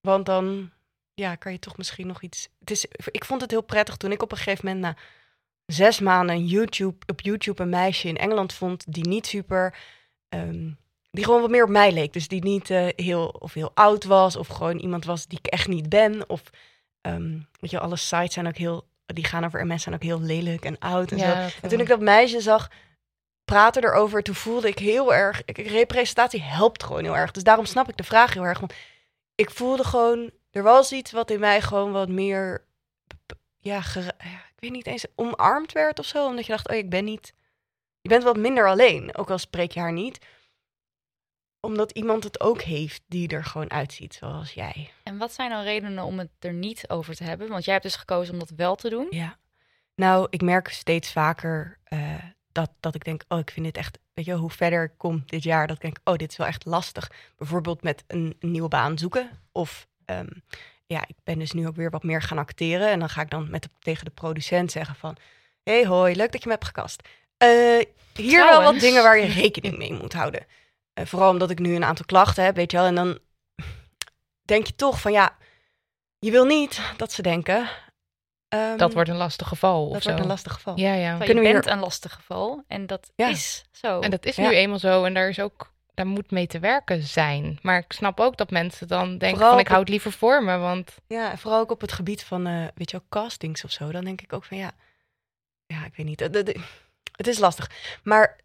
[0.00, 0.70] Want dan
[1.16, 2.48] ja, kan je toch misschien nog iets.
[2.60, 4.96] Het is, ik vond het heel prettig toen ik op een gegeven moment na
[5.66, 9.74] zes maanden YouTube, op YouTube een meisje in Engeland vond die niet super.
[10.28, 10.70] ehm,
[11.10, 12.12] die gewoon wat meer op mij leek.
[12.12, 14.36] Dus die niet eh, heel, of heel oud was.
[14.36, 16.28] Of gewoon iemand was die ik echt niet ben.
[16.28, 16.42] Of
[17.00, 18.88] ehm, weet je, alle sites zijn ook heel.
[19.06, 21.24] Die gaan over MS zijn ook heel lelijk en oud en zo.
[21.24, 22.70] Ja, En toen ik dat meisje zag
[23.44, 25.42] praten erover, toen voelde ik heel erg.
[25.44, 27.30] ik- Representatie helpt gewoon heel erg.
[27.30, 28.58] Dus daarom snap ik de vraag heel erg.
[28.60, 28.74] Want
[29.34, 30.30] ik voelde gewoon.
[30.56, 32.66] Er was iets wat in mij gewoon wat meer.
[33.58, 35.06] Ja, ik weet niet eens.
[35.14, 36.26] omarmd werd of zo.
[36.26, 37.34] Omdat je dacht: oh, ik ben niet.
[38.00, 39.16] Je bent wat minder alleen.
[39.16, 40.18] Ook al spreek je haar niet.
[41.60, 44.90] Omdat iemand het ook heeft die er gewoon uitziet zoals jij.
[45.02, 47.48] En wat zijn dan redenen om het er niet over te hebben?
[47.48, 49.06] Want jij hebt dus gekozen om dat wel te doen.
[49.10, 49.38] Ja.
[49.94, 52.14] Nou, ik merk steeds vaker eh,
[52.52, 55.22] dat, dat ik denk, oh, ik vind dit echt, weet je, hoe verder ik kom
[55.26, 57.10] dit jaar, dat ik denk, oh, dit is wel echt lastig.
[57.36, 59.30] Bijvoorbeeld met een, een nieuwe baan zoeken.
[59.52, 60.26] Of ehm,
[60.86, 62.90] ja, ik ben dus nu ook weer wat meer gaan acteren.
[62.90, 65.16] En dan ga ik dan met de, tegen de producent zeggen van,
[65.62, 67.08] hey, hoi, leuk dat je me hebt gekast.
[67.36, 67.48] Eh,
[68.14, 70.46] hier wel wat dingen waar je rekening mee moet houden.
[70.92, 72.86] Eh, vooral omdat ik nu een aantal klachten heb, weet je wel.
[72.86, 73.18] En dan
[74.42, 75.36] denk je toch van, ja,
[76.18, 77.68] je wil niet dat ze denken...
[78.48, 79.76] ehm, dat wordt een lastig geval.
[79.88, 80.22] dat of wordt zo.
[80.24, 80.78] een lastig geval.
[80.78, 81.16] Ja, ja.
[81.18, 82.64] Kunnen je we bent hier- een lastig geval.
[82.68, 83.28] En dat Ja.
[83.28, 84.00] is zo.
[84.00, 84.48] En dat is Ja.
[84.48, 85.04] nu eenmaal zo.
[85.04, 85.74] En daar is ook.
[85.96, 87.58] Daar moet mee te werken zijn.
[87.62, 90.44] Maar ik snap ook dat mensen dan denken Vooral van ik hou het liever voor
[90.44, 90.56] me.
[90.56, 93.70] Want Ja, en vooral ook op het gebied van, eh, weet je wel, castings of
[93.70, 93.90] zo.
[93.92, 94.72] Dan denk ik ook van, ja,
[95.66, 96.20] ja, ik weet niet.
[96.20, 97.70] Het- is lastig.
[98.02, 98.36] Maar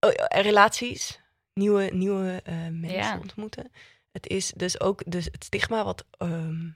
[0.00, 1.20] oh, relaties,
[1.52, 3.18] nieuwe, nieuwe eh, mensen Ja.
[3.18, 3.72] ontmoeten.
[4.12, 6.68] Het is dus ook dus het stigma wat ehm,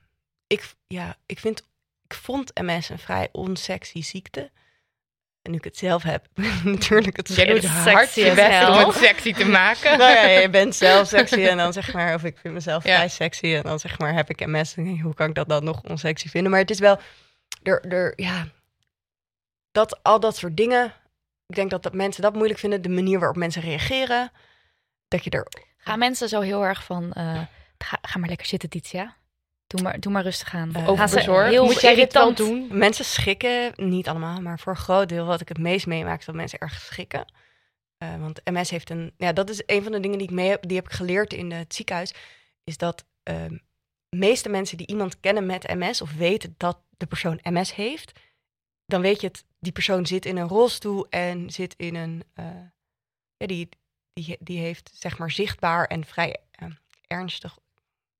[0.47, 1.63] ik, ja, ik vind,
[2.07, 4.51] ik vond MS een vrij onsexy ziekte.
[5.45, 6.27] En nu ik het zelf heb,
[6.65, 9.99] natuurlijk het jij doet sexy hard je as best om het sexy te maken.
[9.99, 12.95] nou ja, je bent zelf sexy en dan zeg maar, of ik vind mezelf Ja.
[12.95, 14.75] vrij sexy en dan zeg maar, heb ik MS.
[14.77, 16.51] En hoe kan ik dat dan nog onsexy vinden?
[16.51, 16.99] Maar het is wel,
[17.63, 18.47] er, er, ja,
[19.73, 20.93] dat al dat soort dingen.
[21.47, 24.33] Ik denk dat, dat mensen dat moeilijk vinden, de manier waarop mensen reageren.
[25.09, 27.13] Dat je er, Gaan mensen zo heel erg van...
[27.13, 27.41] eh,
[27.79, 29.17] ga, ga maar lekker zitten, Titia.
[29.75, 30.87] Doe maar, doe maar rustig aan.
[30.87, 31.51] Overbezorgd.
[31.51, 32.79] heel Moet jij dit wel irritant- doen?
[32.79, 36.25] mensen schrikken, niet allemaal, maar voor een groot deel wat ik het meest meemaak, is
[36.25, 37.33] dat mensen erg schrikken.
[37.99, 40.49] Eh, want MS heeft een, ja, dat is een van de dingen die ik mee
[40.49, 42.15] heb, die heb ik geleerd in het ziekenhuis,
[42.65, 43.57] is dat ehm
[44.09, 48.21] meeste mensen die iemand kennen met MS of weten dat de persoon MS heeft,
[48.87, 52.45] dan weet je het, die persoon zit in een rolstoel en zit in een, eh,
[53.37, 53.69] ja, die,
[54.13, 56.37] die, die heeft zeg maar zichtbaar en vrij
[57.07, 57.59] ernstig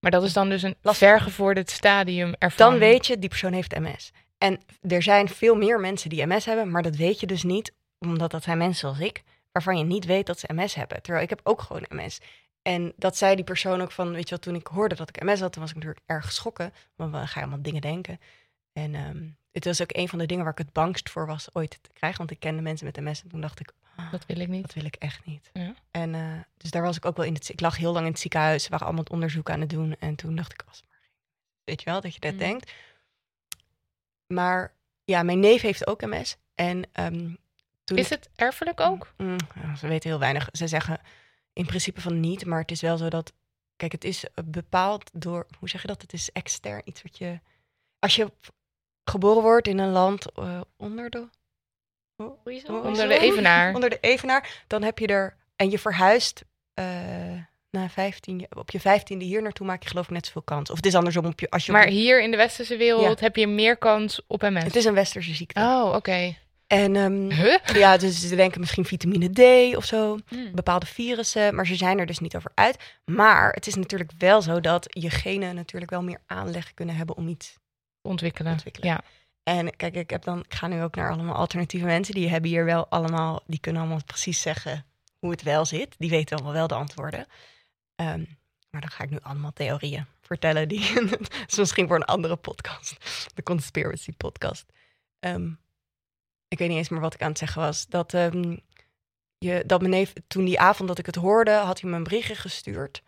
[0.05, 1.09] Maar dat is dan dus een Lastig.
[1.09, 2.71] vergevorderd stadium ervan.
[2.71, 4.13] dan weet je, die persoon heeft MS.
[4.39, 7.73] En er zijn veel meer mensen die MS hebben, maar dat weet je dus niet,
[7.99, 11.03] omdat dat zijn mensen zoals ik, waarvan je niet weet dat ze MS hebben.
[11.03, 12.21] Terwijl ik heb ook gewoon MS.
[12.63, 15.23] En dat zei die persoon ook van, weet je wel, toen ik hoorde dat ik
[15.23, 18.21] MS had, toen was ik natuurlijk erg geschrokken, want dan ga je allemaal dingen denken.
[18.73, 21.55] En ehm, het was ook een van de dingen waar ik het bangst voor was
[21.55, 23.73] ooit te krijgen, want ik kende mensen met MS en toen dacht ik,
[24.11, 24.63] Dat wil ik niet.
[24.63, 25.51] dat wil ik echt niet.
[25.53, 25.75] Ja.
[25.91, 27.49] En eh, dus daar was ik ook wel in het.
[27.49, 28.63] Ik lag heel lang in het ziekenhuis.
[28.63, 29.97] Ze waren allemaal het onderzoek aan het doen.
[29.99, 31.11] En toen dacht ik, als maar geen-
[31.65, 32.39] weet je wel, dat je dat Mm.
[32.39, 32.73] denkt.
[34.27, 34.73] Maar
[35.05, 36.37] ja, mijn neef heeft ook MS.
[36.55, 37.35] En ehm,
[37.85, 37.99] toen.
[37.99, 39.13] Is het erfelijk ook?
[39.17, 40.49] Mm, ja, ze weten heel weinig.
[40.53, 41.01] Ze zeggen
[41.53, 43.33] in principe van niet, maar het is wel zo dat.
[43.77, 45.47] Kijk, het is eh, bepaald door.
[45.59, 46.03] Hoe zeg je dat?
[46.03, 46.83] Het is extern.
[46.85, 47.41] Iets wat je.
[47.99, 48.33] Als je
[49.05, 51.29] geboren wordt in een land eh, onder de.
[52.17, 52.67] Hoezo?
[52.77, 53.75] Oh, Onder de evenaar.
[53.75, 54.63] Onder de evenaar.
[54.67, 55.37] Dan heb je er.
[55.57, 56.45] En je verhuist.
[56.75, 56.85] eh,
[57.71, 60.71] na 15, jaar- op je vijftiende hier naartoe maak je geloof ik net zoveel kans.
[60.71, 61.51] Of het is andersom op je.
[61.51, 64.63] Als je Maar hier in de westerse wereld heb je meer kans op MS.
[64.63, 65.61] het is een westerse ziekte.
[65.61, 66.37] Oh, oké.
[66.67, 67.57] En ehm, Huh?
[67.65, 69.29] ja, dus ze denken misschien vitamine
[69.73, 70.19] D of zo.
[70.29, 70.55] Hmm.
[70.55, 72.77] bepaalde virussen, maar ze zijn er dus niet over uit.
[73.05, 77.17] Maar het is natuurlijk wel zo dat je genen natuurlijk wel meer aanleg kunnen hebben
[77.17, 77.57] om iets.
[78.03, 78.53] Ontwikkelen.
[78.53, 78.89] Ontwikkelen.
[78.89, 79.01] Ja.
[79.45, 82.15] En kijk, ik heb dan, ik ga nu ook naar allemaal alternatieve mensen.
[82.15, 84.87] Die hebben hier wel allemaal, die kunnen allemaal precies zeggen
[85.19, 85.95] hoe het wel zit.
[85.99, 87.27] Die weten allemaal wel de antwoorden.
[87.95, 88.25] Ehm,
[88.71, 90.69] maar dan ga ik nu allemaal theorieën vertellen.
[90.69, 92.97] Die dat is misschien voor een andere podcast.
[93.35, 94.67] De conspiracy podcast.
[95.21, 95.53] Ehm,
[96.49, 97.87] ik weet niet eens meer wat ik aan het zeggen was.
[97.87, 98.57] Dat, ehm,
[99.39, 102.03] je, dat mijn neef, toen die avond dat ik het hoorde, had hij me een
[102.03, 103.03] berichtje gestuurd.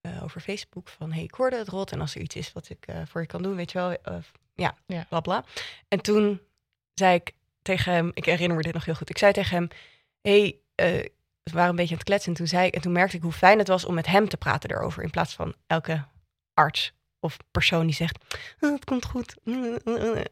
[0.00, 1.92] eh, over Facebook van, hey, ik hoorde het rot.
[1.92, 3.92] En als er iets is wat ik eh, voor je kan doen, weet je wel.
[3.92, 4.18] eh,
[4.58, 5.06] ja, Ja.
[5.08, 5.44] bla bla.
[5.88, 6.40] En toen
[6.94, 9.10] zei ik tegen hem, ik herinner me dit nog heel goed.
[9.10, 9.68] Ik zei tegen hem,
[10.22, 10.86] hey, eh,
[11.42, 12.30] we waren een beetje aan het kletsen.
[12.32, 14.28] En toen, zei, ik- en toen merkte ik hoe fijn het was om met hem
[14.28, 15.02] te praten erover.
[15.02, 16.04] In plaats van elke
[16.54, 18.18] arts of persoon die zegt,
[18.60, 19.34] "Oh, het komt goed.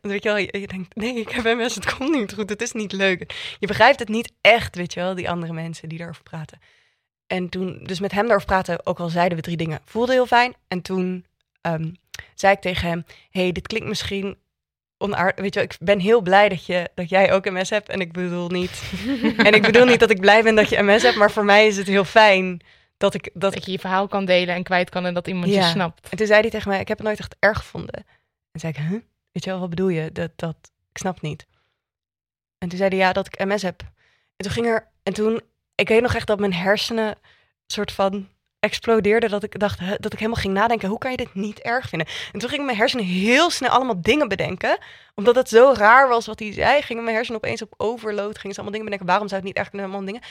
[0.01, 2.49] Weet je wel, je, je denkt, nee, ik heb MS, het komt niet goed.
[2.51, 3.55] Het is niet leuk.
[3.59, 6.59] Je begrijpt het niet echt, weet je wel, die andere mensen die daarover praten.
[7.27, 10.27] En toen, dus met hem daarover praten, ook al zeiden we drie dingen, voelde heel
[10.27, 10.55] fijn.
[10.69, 11.27] En toen
[11.61, 11.91] ehm,
[12.35, 14.37] zei ik tegen hem, hey, dit klinkt misschien
[14.99, 15.43] onaardig.
[15.45, 17.89] Weet je wel, ik ben heel blij dat, je, dat jij ook MS hebt.
[17.89, 18.83] En ik bedoel niet,
[19.47, 21.67] en ik bedoel niet dat ik blij ben dat je MS hebt, maar voor mij
[21.67, 22.61] is het heel fijn
[22.97, 25.53] dat ik, dat Dat je je verhaal kan delen en kwijt kan en dat iemand
[25.53, 26.09] je snapt.
[26.09, 28.05] en toen zei hij tegen mij, ik heb het nooit echt erg gevonden.
[28.53, 29.01] En zei ik, huh?
[29.33, 30.13] Weet je wel, wat bedoel je?
[30.13, 30.57] Dat, dat,
[30.91, 31.47] ik snap niet.
[32.59, 33.81] En toen zei hij, ja, dat ik MS heb.
[34.37, 35.41] En toen ging er, en toen,
[35.75, 37.19] ik weet nog echt dat mijn hersenen
[37.67, 38.29] soort van
[38.67, 39.31] explodeerden.
[39.31, 42.09] Dat ik dacht, dat ik helemaal ging nadenken, hoe kan je dit niet erg vinden?
[42.33, 44.79] En toen gingen mijn hersenen heel snel allemaal dingen bedenken.
[45.15, 48.39] Omdat het zo raar was wat hij zei, gingen mijn hersenen opeens op overload.
[48.39, 49.89] Gingen ze allemaal dingen bedenken, waarom zou het niet erg kunnen?
[49.89, 50.23] Allemaal dingen.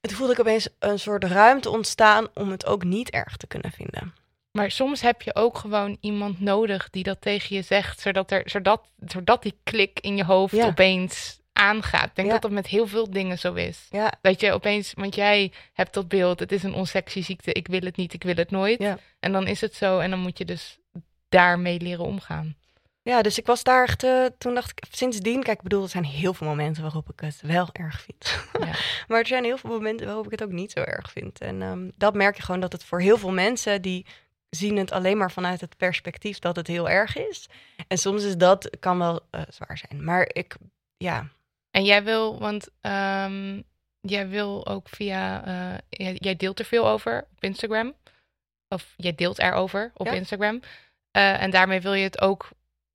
[0.00, 3.46] En toen voelde ik opeens een soort ruimte ontstaan om het ook niet erg te
[3.46, 4.14] kunnen vinden.
[4.50, 8.42] Maar soms heb je ook gewoon iemand nodig die dat tegen je zegt, zodat, er,
[8.44, 10.66] zodat, zodat die klik in je hoofd Ja.
[10.66, 12.04] opeens aangaat.
[12.08, 12.32] Ik denk Ja.
[12.32, 13.86] dat dat met heel veel dingen zo is.
[13.90, 17.66] Ja, Dat je opeens, want jij hebt dat beeld, het is een onsexy ziekte, ik
[17.68, 18.78] wil het niet, ik wil het nooit.
[18.82, 18.98] Ja.
[19.20, 20.78] En dan is het zo en dan moet je dus
[21.28, 22.56] daarmee leren omgaan.
[23.02, 25.88] Ja, dus ik was daar echt, eh, toen dacht ik, sindsdien, kijk, ik bedoel, er
[25.88, 28.38] zijn heel veel momenten waarop ik het wel erg vind.
[28.66, 28.72] Ja.
[29.08, 31.38] maar er zijn heel veel momenten waarop ik het ook niet zo erg vind.
[31.40, 34.06] En ehm, dat merk je gewoon dat het voor heel veel mensen die
[34.50, 37.48] zien het alleen maar vanuit het perspectief dat het heel erg is.
[37.88, 40.04] En soms is dat, kan wel eh, zwaar zijn.
[40.04, 40.56] Maar ik,
[40.96, 41.28] ja,
[41.76, 43.62] En jij wil, want ehm,
[44.00, 47.94] jij wil ook via, eh, jij, jij deelt er veel over op Instagram.
[48.68, 50.12] Of jij deelt erover op Ja.
[50.12, 50.60] Instagram.
[51.10, 52.48] Eh, en daarmee wil je het ook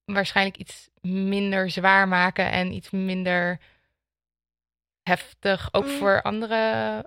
[0.06, 3.60] waarschijnlijk iets minder zwaar maken en iets minder
[5.04, 5.70] heftig.
[5.72, 5.98] Ook Mm.
[5.98, 7.06] voor andere.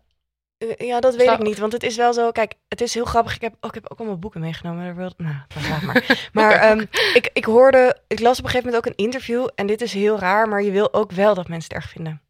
[0.59, 1.59] Eh, Ja, dat weet Zou- ik niet.
[1.59, 2.31] Want het is wel zo.
[2.31, 3.35] Kijk, het is heel grappig.
[3.35, 4.95] Ik heb ook, ik heb ook allemaal boeken meegenomen.
[4.97, 5.11] Nou,
[5.71, 6.05] laat maar.
[6.33, 7.97] Maar ehm, ik, ik hoorde.
[8.09, 9.49] Ik las op een gegeven moment ook een interview.
[9.55, 10.49] En dit is heel raar.
[10.49, 12.23] Maar je wil ook wel dat mensen het erg vinden.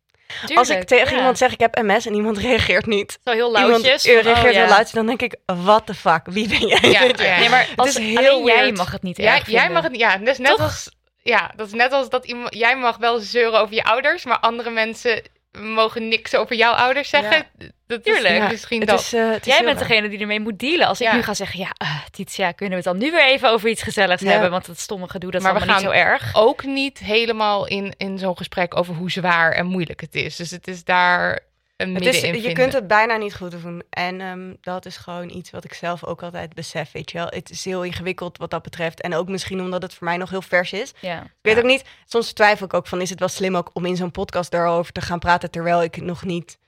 [0.54, 3.18] Als ik tegen iemand zeg ik heb MS en iemand reageert niet.
[3.24, 4.02] Zo heel Iemand lauwtjes.
[4.02, 4.60] van, reageert oh, ja.
[4.60, 4.92] heel luid.
[4.94, 6.20] Dan denk ik, what the fuck?
[6.24, 6.90] Wie ben jij?
[6.90, 7.38] Ja, ja.
[7.38, 10.16] Nee, maar als, is heel alleen jij mag het niet Jij, jij mag het, ja,
[10.18, 10.60] dat is net Toch?
[10.60, 10.90] als,
[11.22, 14.38] ja, dat is net als dat iemand, jij mag wel zeuren over je ouders, maar
[14.38, 15.22] andere mensen
[15.58, 17.46] mogen niks over jouw ouders zeggen.
[17.86, 18.36] Dat is Tuurlijk.
[18.36, 19.00] ja, misschien Het dat.
[19.00, 19.88] is, eh, het is Jij bent raar.
[19.88, 20.86] degene die ermee moet dealen.
[20.86, 21.14] Als ik Ja.
[21.14, 23.82] nu ga zeggen, ja, eh, Titia, kunnen we het dan nu weer even over iets
[23.82, 24.30] gezelligs Ja.
[24.30, 24.50] hebben?
[24.50, 26.30] Want dat stomme gedoe, dat is Maar we allemaal niet zo gaan- erg.
[26.34, 30.36] ook niet helemaal in, in zo'n gesprek over hoe zwaar en moeilijk het is.
[30.36, 31.40] Dus het is daar
[31.76, 33.82] een midden in je kunt het bijna niet goed doen.
[33.90, 37.26] En ehm, dat is gewoon iets wat ik zelf ook altijd besef, weet je wel.
[37.30, 39.00] Het is heel ingewikkeld wat dat betreft.
[39.00, 40.94] En ook misschien omdat het voor mij nog heel vers is.
[41.00, 41.22] Ja.
[41.22, 43.84] Ik weet ook niet, soms twijfel ik ook van, is het wel slim ook om
[43.84, 46.58] in zo'n podcast daarover te gaan praten, terwijl ik nog niet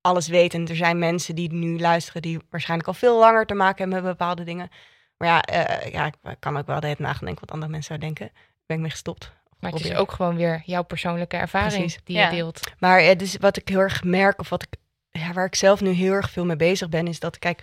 [0.00, 0.54] alles weet.
[0.54, 4.02] En er zijn mensen die nu luisteren, die waarschijnlijk al veel langer te maken hebben
[4.02, 4.70] met bepaalde dingen.
[5.16, 8.30] Maar ja, eh, ja ik kan ook wel de hele wat andere mensen zouden denken.
[8.66, 9.32] Ben ik mee gestopt.
[9.60, 11.98] Maar het is ook gewoon weer jouw persoonlijke ervaring Precies.
[12.04, 12.60] die je deelt.
[12.78, 14.68] Maar het is wat ik heel erg merk, of wat ik,
[15.10, 17.62] ja, waar ik zelf nu heel erg veel mee bezig ben, is dat, kijk,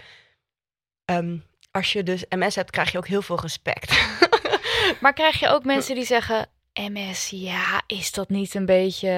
[1.06, 1.38] ehm,
[1.71, 3.91] als je dus MS hebt, krijg je ook heel veel respect.
[5.01, 9.10] Maar krijg je ook mensen die zeggen, MS, ja, is dat niet een beetje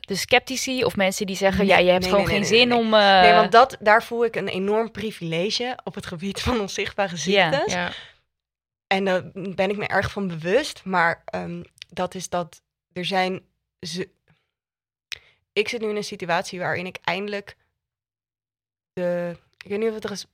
[0.00, 0.84] de sceptici?
[0.84, 2.94] Of mensen die zeggen, ja, je hebt nee, gewoon nee, geen nee, zin om...
[2.94, 7.16] eh, nee, want dat, daar voel ik een enorm privilege op het gebied van onzichtbare
[7.16, 7.72] ziektes.
[7.72, 7.90] Ja.
[8.86, 10.80] En daar ben ik me erg van bewust.
[10.84, 11.62] Maar ehm,
[11.92, 13.42] dat is dat er zijn.
[13.80, 14.10] Ze...
[15.52, 17.56] Ik zit nu in een situatie waarin ik eindelijk
[18.92, 19.36] de.
[19.56, 20.26] Ik weet niet of het res-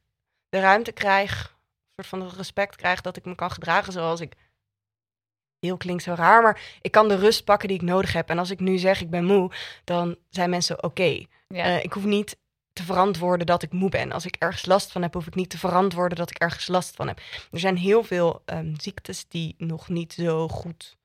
[0.48, 1.54] de ruimte krijg.
[1.94, 4.34] Een soort van respect krijg dat ik me kan gedragen zoals ik.
[5.58, 8.28] Heel klinkt zo raar, maar ik kan de rust pakken die ik nodig heb.
[8.28, 9.50] En als ik nu zeg ik ben moe,
[9.84, 11.24] dan zijn mensen oké.
[11.48, 11.64] ja.
[11.64, 12.36] Eh, ik hoef niet
[12.72, 14.12] te verantwoorden dat ik moe ben.
[14.12, 16.96] Als ik ergens last van heb, hoef ik niet te verantwoorden dat ik ergens last
[16.96, 17.20] van heb.
[17.50, 20.96] Er zijn heel veel ehm, ziektes die nog niet zo goed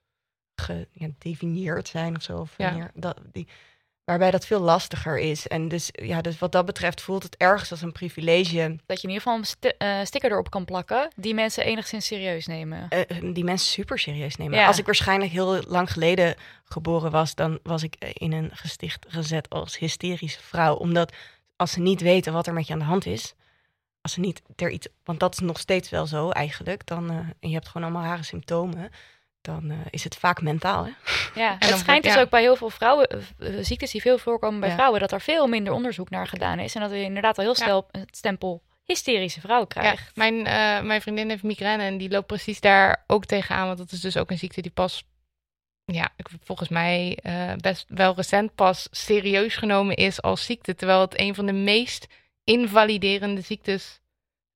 [0.62, 2.38] gedefinieerd zijn of zo.
[2.38, 2.92] Of Ja.
[2.94, 3.48] dat, die,
[4.04, 5.48] waarbij dat veel lastiger is.
[5.48, 8.76] En dus, ja, dus wat dat betreft voelt het ergens als een privilege.
[8.86, 12.46] dat je in ieder geval een eh, sticker erop kan plakken die mensen enigszins serieus
[12.48, 12.90] nemen.
[12.90, 14.58] eh, die mensen super serieus nemen.
[14.60, 14.68] Ja.
[14.68, 19.06] Als ik waarschijnlijk heel lang geleden geboren was, dan was ik eh, in een gesticht
[19.10, 20.76] gezet als hysterische vrouw.
[20.76, 21.14] Omdat
[21.56, 23.34] als ze niet weten wat er met je aan de hand is,
[24.02, 27.18] als ze niet er iets, want dat is nog steeds wel zo eigenlijk, dan eh,
[27.40, 28.90] je hebt gewoon allemaal rare symptomen,
[29.42, 30.86] dan eh, is het vaak mentaal.
[30.86, 30.92] Hè?
[31.42, 32.22] Ja, het schijnt dus ja.
[32.22, 33.18] ook bij heel veel vrouwen, eh,
[33.58, 34.76] eh, ziektes die veel voorkomen bij Ja.
[34.76, 36.76] vrouwen, dat er veel minder onderzoek naar gedaan is.
[36.76, 37.64] En dat je inderdaad al heel Ja.
[37.64, 40.16] snel het stempel hysterische vrouw Ja, krijgt.
[40.16, 43.66] mijn, eh, mijn vriendin heeft migraine en die loopt precies daar ook tegenaan.
[43.66, 45.04] Want dat is dus ook een ziekte die pas
[45.86, 46.10] ja,
[46.44, 50.76] volgens mij eh, best wel recent pas serieus genomen is als ziekte.
[50.76, 52.08] Terwijl het een van de meest
[52.44, 54.00] invaliderende ziektes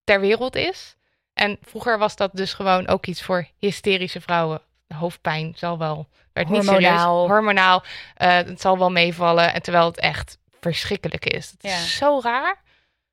[0.03, 0.95] ter wereld is.
[1.33, 4.61] En vroeger was dat dus gewoon ook iets voor hysterische vrouwen.
[4.95, 6.83] Hoofdpijn zal wel, werd niet serieus.
[6.83, 7.27] Hormonaal.
[7.27, 7.83] Hormonaal,
[8.15, 9.53] eh, het zal wel meevallen.
[9.53, 11.51] En terwijl het echt verschrikkelijk is.
[11.51, 11.69] Het Ja.
[11.75, 12.61] is zo raar.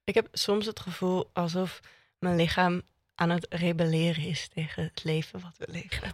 [0.04, 1.80] Ik heb soms het gevoel alsof
[2.18, 2.82] mijn lichaam
[3.14, 6.12] aan het rebelleren is tegen het leven wat we leven.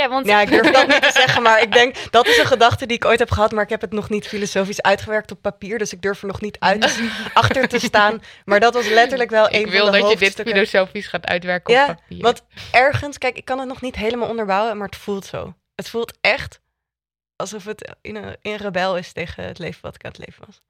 [0.00, 2.46] Ja, want Ja, ik durf dat niet te zeggen, maar ik denk dat is een
[2.46, 5.42] gedachte die ik ooit heb gehad, maar ik heb het nog niet filosofisch uitgewerkt op
[5.42, 7.00] papier, dus ik durf er nog niet uit
[7.34, 8.22] achter te staan.
[8.44, 11.26] Maar dat was letterlijk wel een Ik wil van de dat je dit filosofisch gaat
[11.26, 12.22] uitwerken Ja, op papier.
[12.22, 15.54] Want ergens, kijk, ik kan het nog niet helemaal onderbouwen, maar het voelt zo.
[15.74, 16.60] Het voelt echt
[17.36, 20.44] alsof het in een, in rebel is tegen het leven wat ik aan het leven
[20.46, 20.62] was.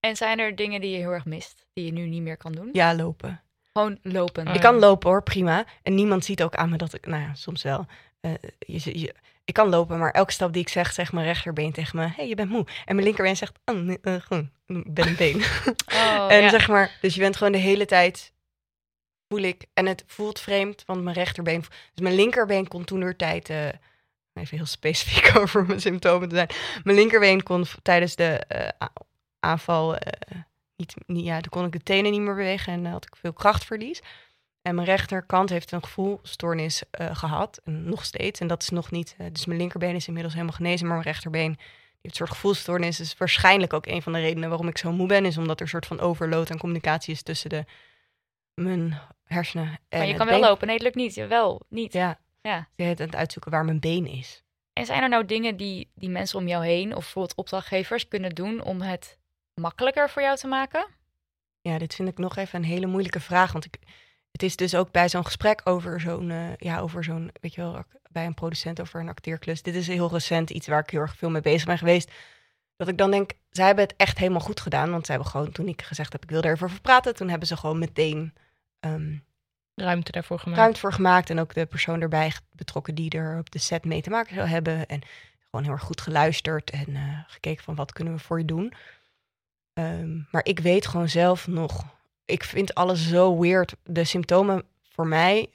[0.00, 2.52] En zijn er dingen die je heel erg mist, die je nu niet meer kan
[2.52, 2.68] doen?
[2.72, 3.42] Ja, lopen.
[3.72, 4.48] Gewoon lopen.
[4.48, 5.64] Oh, Ik kan lopen hoor, prima.
[5.82, 7.86] En niemand ziet ook aan me dat ik, nou ja, soms wel.
[8.20, 11.72] Eh, je, je, ik kan lopen, maar elke stap die ik zeg, zegt mijn rechterbeen
[11.72, 12.66] tegen me: hey, je bent moe.
[12.84, 14.20] En mijn linkerbeen zegt: oh, nee, eh,
[14.66, 15.42] ben een been.
[16.00, 16.48] Oh, en ja.
[16.48, 18.32] zeg maar, dus je bent gewoon de hele tijd,
[19.28, 23.16] voel ik, en het voelt vreemd, want mijn rechterbeen, dus mijn linkerbeen kon toen door
[23.16, 26.50] tijd, even heel specifiek over mijn symptomen te zijn.
[26.82, 28.88] Mijn linkerbeen kon tijdens de eh,
[29.40, 29.96] aanval,
[30.76, 33.16] niet, niet, ja, dan kon ik de tenen niet meer bewegen en dan had ik
[33.16, 34.02] veel krachtverlies.
[34.70, 38.40] En mijn rechterkant heeft een gevoelstoornis eh, gehad, en nog steeds.
[38.40, 41.08] En dat is nog niet, eh, dus mijn linkerbeen is inmiddels helemaal genezen, maar mijn
[41.08, 41.60] rechterbeen heeft
[42.02, 42.96] een soort gevoelstoornis.
[42.96, 45.62] Dus waarschijnlijk ook een van de redenen waarom ik zo moe ben, is omdat er
[45.62, 47.64] een soort van overload aan communicatie is tussen de,
[48.54, 50.48] mijn hersenen en maar je kan wel been.
[50.48, 50.66] lopen.
[50.66, 51.14] Nee, het lukt niet.
[51.14, 51.92] Wel, niet.
[51.92, 52.68] Ja, Ja.
[52.76, 54.42] je het aan het uitzoeken waar mijn been is.
[54.72, 58.34] En zijn er nou dingen die, die mensen om jou heen, of bijvoorbeeld opdrachtgevers, kunnen
[58.34, 59.18] doen om het
[59.54, 60.86] makkelijker voor jou te maken?
[61.60, 63.52] Ja, dit vind ik nog even een hele moeilijke vraag.
[63.52, 63.78] Want ik,
[64.40, 67.60] het is dus ook bij zo'n gesprek over zo'n, eh, ja, over zo'n, weet je
[67.60, 69.62] wel, bij een producent over een acteerklus.
[69.62, 72.10] Dit is heel recent iets waar ik heel erg veel mee bezig ben geweest.
[72.76, 74.90] Dat ik dan denk, zij hebben het echt helemaal goed gedaan.
[74.90, 77.28] Want zij hebben gewoon, toen ik gezegd heb, ik wil er even over praten, toen
[77.28, 78.34] hebben ze gewoon meteen
[78.80, 79.16] ehm,
[79.74, 80.60] Ruimte daarvoor gemaakt.
[80.60, 81.30] ruimte voor gemaakt.
[81.30, 84.48] En ook de persoon erbij betrokken die er op de set mee te maken zou
[84.48, 84.86] hebben.
[84.86, 85.00] En
[85.44, 88.72] gewoon heel erg goed geluisterd en eh, gekeken van wat kunnen we voor je doen.
[89.72, 91.84] Ehm, maar ik weet gewoon zelf nog,
[92.24, 93.74] ik vind alles zo weird.
[93.82, 95.50] De symptomen voor mij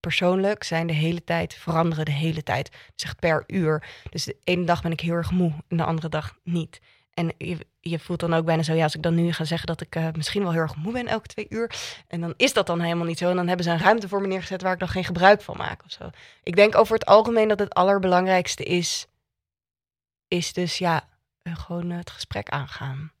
[0.00, 2.70] persoonlijk zijn de hele tijd, veranderen de hele tijd.
[2.94, 3.86] Dus echt per uur.
[4.10, 6.80] Dus de ene dag ben ik heel erg moe en de andere dag niet.
[7.14, 9.66] En je, je voelt dan ook bijna zo, ja, als ik dan nu ga zeggen
[9.66, 11.74] dat ik eh, misschien wel heel erg moe ben elke twee uur.
[12.08, 13.30] En dan is dat dan helemaal niet zo.
[13.30, 15.56] En dan hebben ze een ruimte voor me neergezet waar ik dan geen gebruik van
[15.56, 16.10] maak of zo.
[16.42, 19.06] Ik denk over het algemeen dat het allerbelangrijkste is,
[20.28, 21.08] is dus ja,
[21.42, 23.12] eh, gewoon het gesprek aangaan.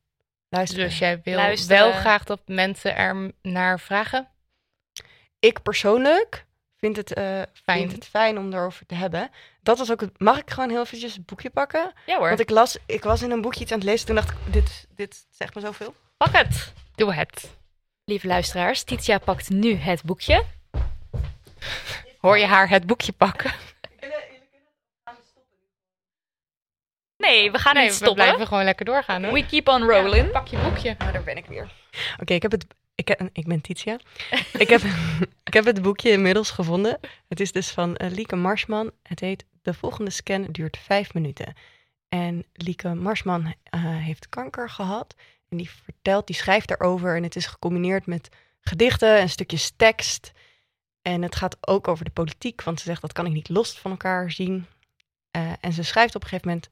[0.48, 0.84] Luisteren.
[0.88, 1.82] Dus jij wil Luisteren.
[1.82, 4.28] wel graag dat mensen er naar vragen?
[5.38, 7.78] ik persoonlijk vind het, eh, Fijn.
[7.78, 9.30] vind het fijn om erover te hebben.
[9.62, 10.20] Dat was ook het.
[10.20, 11.92] Mag ik gewoon heel eventjes het boekje pakken?
[12.06, 14.06] Ja hoor, Want ik las, ik was in een boekje iets aan het lezen.
[14.06, 15.94] Toen dacht ik, dit, dit zegt me zoveel.
[16.16, 16.72] pak het.
[16.94, 17.50] Doe het.
[18.04, 20.44] Lieve luisteraars, Titia pakt nu het boekje.
[22.18, 23.52] Hoor je haar het boekje pakken?
[27.18, 28.24] Nee, we gaan Nee, niet we stoppen.
[28.24, 29.32] blijven gewoon lekker doorgaan hoor.
[29.32, 30.24] We keep on rolling.
[30.26, 30.94] Ja, pak je boekje.
[30.98, 31.70] Nou, daar ben ik weer.
[32.20, 32.66] Oké, ik heb het.
[32.94, 33.98] Ik, heb- ik ben Titia.
[34.58, 34.80] ik, heb,
[35.44, 36.98] ik heb het boekje inmiddels gevonden.
[37.28, 38.90] Het is dus van eh, Lieke Marsman.
[39.02, 41.54] Het heet De volgende scan duurt vijf minuten.
[42.08, 45.14] En Lieke Marsman eh, heeft kanker gehad.
[45.48, 47.16] En die vertelt, die schrijft daarover.
[47.16, 48.28] En het is gecombineerd met
[48.60, 50.32] gedichten en stukjes tekst.
[51.02, 52.62] En het gaat ook over de politiek.
[52.62, 54.66] Want ze zegt dat kan ik niet los van elkaar zien.
[55.30, 56.68] Eh, en ze schrijft op een gegeven moment.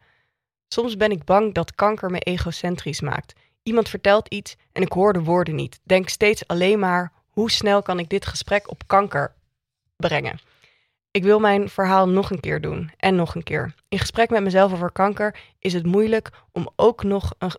[0.69, 3.35] Soms ben ik bang dat kanker me egocentrisch maakt.
[3.63, 5.81] Iemand vertelt iets en ik hoor de woorden niet.
[5.83, 9.35] Denk steeds alleen maar hoe snel kan ik dit gesprek op kanker
[9.97, 10.39] brengen.
[11.11, 13.75] Ik wil mijn verhaal nog een keer doen en nog een keer.
[13.89, 17.51] In gesprek met mezelf over kanker is het moeilijk om ook nog, een,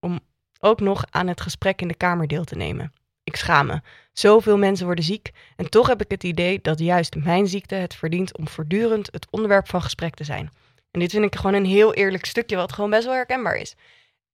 [0.00, 0.20] om
[0.60, 2.92] ook nog aan het gesprek in de kamer deel te nemen.
[3.24, 3.80] Ik schaam me.
[4.12, 7.94] Zoveel mensen worden ziek en toch heb ik het idee dat juist mijn ziekte het
[7.94, 10.50] verdient om voortdurend het onderwerp van gesprek te zijn.
[10.96, 13.74] En dit vind ik gewoon een heel eerlijk stukje wat gewoon best wel herkenbaar is.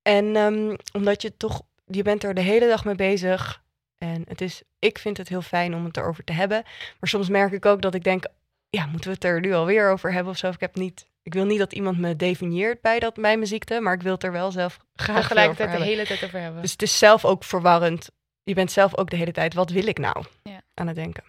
[0.03, 3.63] En ehm, omdat je toch, je bent er de hele dag mee bezig.
[3.99, 6.63] En het is, ik vind het heel fijn om het erover te hebben.
[7.01, 8.25] Maar soms merk ik ook dat ik denk,
[8.71, 10.49] ja, moeten we het er nu alweer over hebben of zo?
[10.49, 13.47] Of Ik, heb niet, ik wil niet dat iemand me definieert bij, dat, bij mijn
[13.47, 15.97] ziekte, maar ik wil het er wel zelf graag Tegelijkertijd de hebben.
[15.97, 16.63] hele tijd over hebben.
[16.63, 18.11] Dus het is zelf ook verwarrend.
[18.43, 20.25] Je bent zelf ook de hele tijd, wat wil ik nou?
[20.43, 20.63] Ja.
[20.75, 21.25] Aan het denken.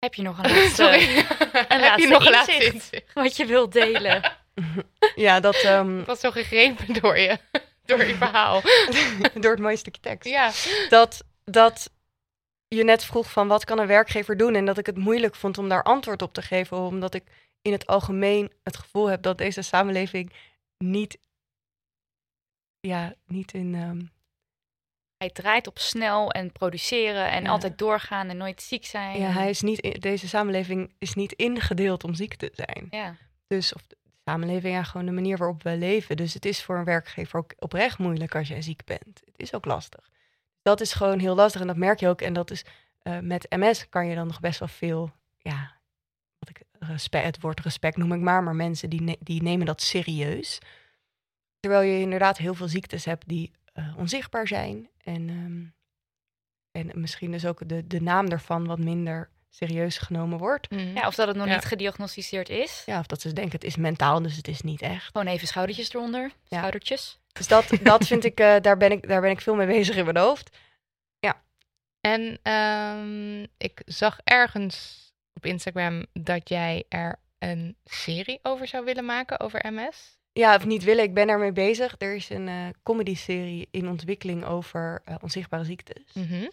[0.00, 1.00] Heb je nog een laatste, Sorry.
[1.52, 2.48] Heb laatste je nog een inzicht?
[2.48, 3.12] laatste inzicht?
[3.12, 4.22] wat je wilt delen?
[5.14, 7.38] Ja, dat ehm, Ik was zo gegrepen door je.
[7.84, 8.60] Door je verhaal.
[9.40, 10.28] door het mooie stukje tekst.
[10.28, 10.50] Ja.
[10.88, 11.90] dat, dat
[12.68, 15.58] je net vroeg van wat kan een werkgever doen en dat ik het moeilijk vond
[15.58, 17.24] om daar antwoord op te geven, omdat ik
[17.62, 20.32] in het algemeen het gevoel heb dat deze samenleving
[20.78, 21.18] niet,
[22.80, 23.74] ja, niet in.
[23.74, 24.00] ehm,
[25.20, 27.48] Hij draait op snel en produceren en Ja.
[27.50, 29.18] altijd doorgaan en nooit ziek zijn.
[29.20, 32.86] ja, hij is niet, deze samenleving is niet ingedeeld om ziek te zijn.
[32.90, 33.16] Ja.
[33.46, 36.16] Dus of de samenleving, ja, gewoon de manier waarop we leven.
[36.16, 39.20] Dus het is voor een werkgever ook oprecht moeilijk als jij ziek bent.
[39.24, 40.10] Het is ook lastig.
[40.62, 42.20] Dat is gewoon heel lastig en dat merk je ook.
[42.20, 42.64] En dat is
[43.02, 45.72] eh, met MS kan je dan nog best wel veel, ja,
[46.38, 49.66] wat ik, respect, het woord respect noem ik maar, maar mensen die, ne- die nemen
[49.66, 50.58] dat serieus.
[51.60, 54.88] Terwijl je inderdaad heel veel ziektes hebt die eh, onzichtbaar zijn.
[54.98, 55.64] En, ehm,
[56.84, 60.70] en misschien dus ook de, de naam daarvan wat minder serieus genomen wordt.
[60.70, 60.94] Mhm.
[60.94, 61.54] ja, of dat het nog Ja.
[61.54, 62.82] niet gediagnosticeerd is.
[62.86, 65.04] Ja, of dat ze denken het is mentaal, dus het is niet echt.
[65.04, 66.22] Gewoon even schoudertjes eronder.
[66.22, 66.56] Ja.
[66.58, 67.20] Schoudertjes.
[67.32, 69.96] Dus dat, dat vind ik, eh, daar, ben ik, daar ben ik veel mee bezig
[69.96, 70.56] in mijn hoofd.
[72.00, 79.04] En ehm, ik zag ergens op Instagram dat jij er een serie over zou willen
[79.04, 80.18] maken, over MS.
[80.32, 81.94] Ja, of niet willen, ik ben daarmee bezig.
[81.98, 86.12] Er is een eh comedy-serie in ontwikkeling over eh, onzichtbare ziektes.
[86.14, 86.42] Mhm.
[86.42, 86.52] Het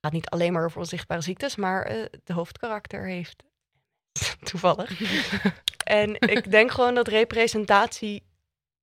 [0.00, 3.42] gaat niet alleen maar over onzichtbare ziektes, maar eh, de hoofdkarakter heeft
[4.50, 5.00] toevallig.
[5.84, 8.22] en ik denk gewoon dat representatie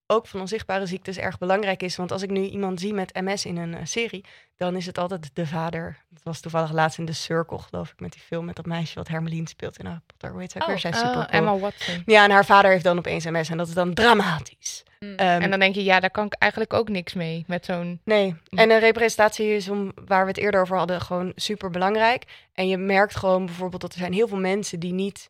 [0.08, 1.96] ook van onzichtbare ziektes erg belangrijk is.
[1.96, 4.26] Want als ik nu iemand zie met MS in een eh, serie,
[4.56, 5.98] dan is het altijd de vader.
[6.10, 8.96] Dat was toevallig laatst in The Circle, geloof ik, met die film met dat meisje
[8.96, 10.32] wat Hermeline speelt in Harry Potter.
[10.32, 10.80] Hoe heet Oh, weer?
[10.80, 12.04] Zij super Emma Watson.
[12.06, 14.84] Ja, en haar vader heeft dan opeens MS en dat is dan dramatisch.
[15.00, 15.16] Mm.
[15.16, 18.02] Ehm, En dan denk je, ja, daar kan ik eigenlijk ook niks mee met zo'n.
[18.04, 22.24] Nee, en een representatie is, om, waar we het eerder over hadden, gewoon super belangrijk.
[22.54, 25.30] En je merkt gewoon bijvoorbeeld dat er zijn heel veel mensen die niet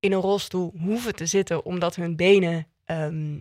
[0.00, 3.38] in een rolstoel hoeven te zitten, omdat hun benen, ehm,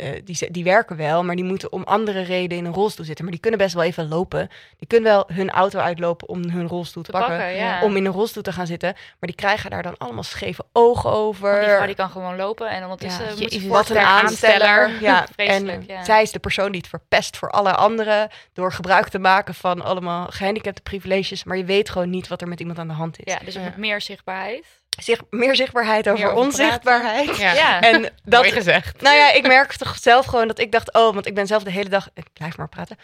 [0.00, 3.24] eh, die, die werken wel, maar die moeten om andere redenen in een rolstoel zitten.
[3.24, 4.48] Maar die kunnen best wel even lopen.
[4.78, 7.36] Die kunnen wel hun auto uitlopen om hun rolstoel te, te pakken.
[7.36, 7.82] pakken, ja.
[7.82, 8.92] Om in een rolstoel te gaan zitten.
[8.92, 11.50] Maar die krijgen daar dan allemaal scheve ogen over.
[11.50, 14.90] Want die vrouw die kan gewoon lopen en ondertussen Ja, moet je Wat een aansteller.
[15.00, 16.04] Ja, en ja.
[16.04, 18.28] zij is de persoon die het verpest voor alle anderen.
[18.52, 21.44] Door gebruik te maken van allemaal gehandicapte privileges.
[21.44, 23.32] Maar je weet gewoon niet wat er met iemand aan de hand is.
[23.32, 24.79] Ja, dus moet meer zichtbaarheid.
[24.98, 27.36] Zich, meer zichtbaarheid over onzichtbaarheid.
[27.36, 27.80] Ja, Ja.
[27.80, 29.00] En dat mooi gezegd.
[29.00, 31.62] nou ja, ik merk toch zelf gewoon dat ik dacht, oh, want ik ben zelf
[31.62, 32.96] de hele dag, ik blijf maar praten.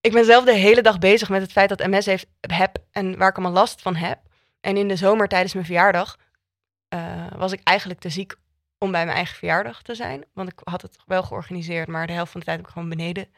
[0.00, 3.18] Ik ben zelf de hele dag bezig met het feit dat MS heeft, heb en
[3.18, 4.18] waar ik allemaal last van heb.
[4.60, 6.16] En in de zomer tijdens mijn verjaardag
[6.88, 8.34] eh, was ik eigenlijk te ziek
[8.78, 10.24] om bij mijn eigen verjaardag te zijn.
[10.32, 12.88] Want ik had het wel georganiseerd, maar de helft van de tijd heb ik gewoon
[12.88, 13.28] beneden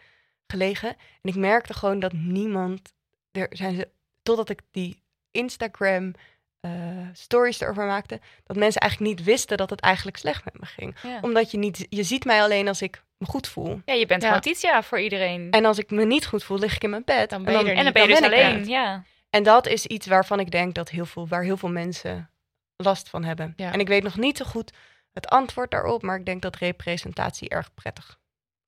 [0.47, 0.89] gelegen.
[0.89, 2.93] En ik merkte gewoon dat niemand,
[3.33, 3.89] er zijn ze,
[4.23, 6.13] totdat ik die Instagram
[6.61, 6.71] eh,
[7.13, 10.97] stories erover maakte, dat mensen eigenlijk niet wisten dat het eigenlijk slecht met me ging
[11.03, 11.19] Ja.
[11.21, 13.81] omdat je niet, je ziet mij alleen als ik me goed voel.
[13.85, 14.27] ja, je bent Ja.
[14.29, 15.51] gewoon Titia voor iedereen.
[15.51, 17.31] En als ik me niet goed voel, lig ik in mijn bed.
[17.31, 17.85] Dan ben je er en niet.
[17.85, 18.69] dan ben je dus ben alleen.
[18.69, 19.05] Ja.
[19.31, 22.31] En dat is iets waarvan ik denk dat heel veel, waar heel veel mensen
[22.77, 23.53] last van hebben.
[23.57, 23.73] Ja.
[23.73, 24.73] En ik weet nog niet zo goed
[25.13, 28.19] het antwoord daarop, maar ik denk dat representatie erg prettig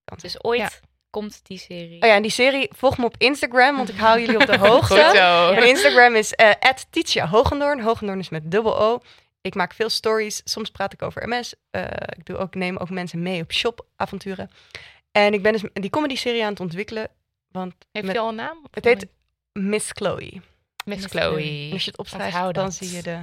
[0.05, 0.32] kan zijn.
[0.32, 0.70] Dus ooit Ja.
[1.13, 2.03] Komt die serie.
[2.03, 4.59] Oh ja, en die serie, volg me op Instagram, want ik hou jullie op de
[4.69, 4.95] hoogte.
[5.05, 5.53] Goed zo.
[5.55, 6.51] Mijn Instagram is eh
[6.91, 7.81] Titia Hogendoorn.
[7.81, 9.01] Hogendoorn is met dubbel O.
[9.41, 10.41] Ik maak veel stories.
[10.45, 11.55] Soms praat ik over MS.
[11.71, 11.83] Eh,
[12.17, 14.51] ik doe ook, neem ook mensen mee op shopavonturen.
[15.13, 17.09] En ik ben dus die comedy-serie aan het ontwikkelen.
[17.51, 18.59] Want Heeft met- je al een naam?
[18.71, 19.07] Het heet
[19.53, 20.31] Miss Chloe.
[20.85, 21.67] Miss Miss Chloe.
[21.67, 23.19] En als je het opschrijft, dan zie je, de,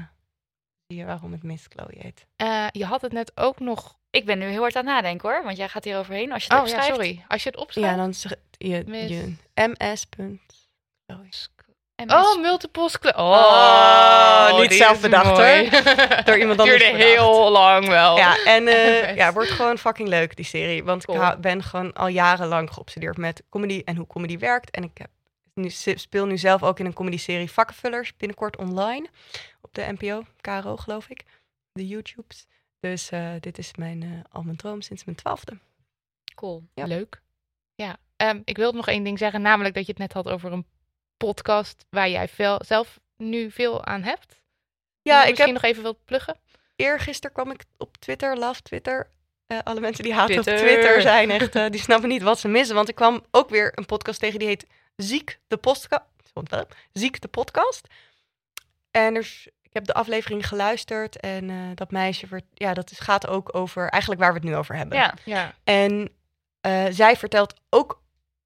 [0.96, 2.26] je waarom het Miss Chloe heet.
[2.36, 3.98] Eh, je had het net ook nog.
[4.10, 6.46] Ik ben nu heel hard aan het nadenken hoor, want jij gaat hier overheen als
[6.46, 6.96] je het Oh ja, opschrijft.
[7.02, 7.26] sorry.
[7.28, 7.90] Als je het opschrijft.
[7.90, 10.06] Ja, dan zeg je, Miss- je ms.
[11.06, 11.50] MS.
[12.08, 13.46] Oh, multiple sclerosis.
[14.54, 15.70] Oh, niet zelf bedacht, mooi.
[16.26, 18.18] Door iemand anders Duurde heel lang wel.
[18.18, 20.84] Ja, en eh ja, wordt gewoon fucking leuk, die serie.
[20.84, 21.24] Want Cool.
[21.32, 24.72] ik ben gewoon al jarenlang geobsedeerd met comedy en hoe comedy werkt.
[24.72, 25.10] En ik heb,
[25.60, 29.08] nu, speel nu zelf ook in een comedy-serie Vakkenvullers, binnenkort online.
[29.62, 31.24] Op de NPO, KRO geloof ik.
[31.72, 32.48] De YouTubes.
[32.80, 35.58] Dus eh, dit is mijn, eh, al mijn droom sinds mijn twaalfde.
[36.36, 36.64] Cool.
[36.74, 36.86] Ja.
[36.86, 37.22] Leuk.
[37.76, 40.52] Ja, Ehm, ik wilde nog één ding zeggen, namelijk dat je het net had over
[40.52, 40.66] een
[41.18, 44.42] podcast waar jij veel, zelf nu veel aan hebt.
[45.02, 46.38] Ja, ik misschien heb nog even wilt pluggen.
[46.76, 49.10] eergisteren kwam ik op Twitter, love Twitter.
[49.48, 50.54] Eh, alle mensen die Twitter.
[50.54, 52.76] op Twitter zijn echt, die snappen niet wat ze missen.
[52.76, 54.66] Want ik kwam ook weer een podcast tegen die heet
[55.04, 56.04] Ziek de Podcast.
[56.94, 57.88] Ziek de Podcast.
[58.92, 63.00] En er, is- ik heb de aflevering geluisterd en eh, dat meisje, ja, dat is,
[63.00, 64.98] gaat ook over eigenlijk waar we het nu over hebben.
[64.98, 65.54] Ja, Ja.
[65.64, 66.10] En
[66.62, 68.02] eh, zij vertelt ook,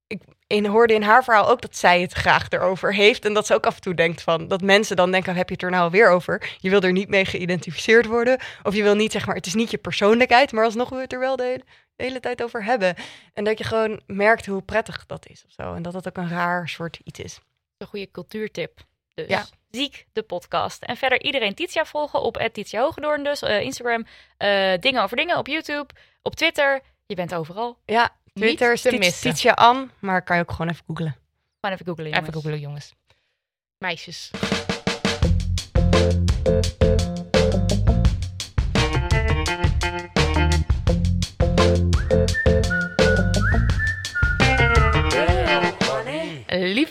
[0.07, 3.25] ik in, hoorde in haar verhaal ook dat zij het graag erover heeft.
[3.25, 5.53] En dat ze ook af en toe denkt van, dat mensen dan denken, heb je
[5.53, 6.55] het er nou weer over?
[6.59, 8.39] Je wil er niet mee geïdentificeerd worden.
[8.63, 11.03] Of je wil niet, zeg maar, het is niet je persoonlijkheid, maar alsnog wil je
[11.03, 11.63] het er wel de hele,
[11.95, 12.95] de hele tijd over hebben.
[13.33, 15.73] En dat je gewoon merkt hoe prettig dat is of zo.
[15.73, 17.39] En dat dat ook een raar soort iets is.
[17.77, 18.79] een goede cultuurtip.
[19.13, 19.45] Dus Ja.
[19.71, 20.83] ziek de podcast.
[20.83, 23.41] En verder iedereen Titia volgen op Titia Hogedoorn dus.
[23.41, 24.05] eh, Instagram,
[24.37, 25.87] eh, dingen over dingen op YouTube,
[26.21, 26.81] op Twitter.
[27.05, 27.77] Je bent overal.
[27.85, 29.29] Ja, Niet Twitter is te Tiet- missen.
[29.29, 31.15] Tietje An, maar kan je ook gewoon even googlen.
[31.59, 32.21] Gewoon even googlen jongens.
[32.27, 32.93] Even googelen, jongens.
[33.77, 34.31] Meisjes.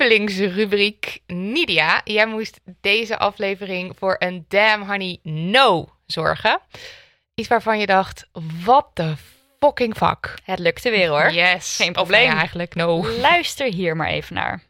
[0.09, 2.01] Lievelingsrubriek Nidia.
[2.05, 6.61] Jij moest deze aflevering voor een Damn Honey No zorgen.
[7.35, 8.29] Iets waarvan je dacht,
[8.65, 9.15] what the
[9.61, 10.35] fucking fuck.
[10.45, 11.33] Het lukte weer hoor.
[11.33, 11.77] Yes.
[11.77, 12.31] Geen probleem.
[12.31, 13.07] ja, eigenlijk, no.
[13.21, 14.63] Luister hier maar even naar.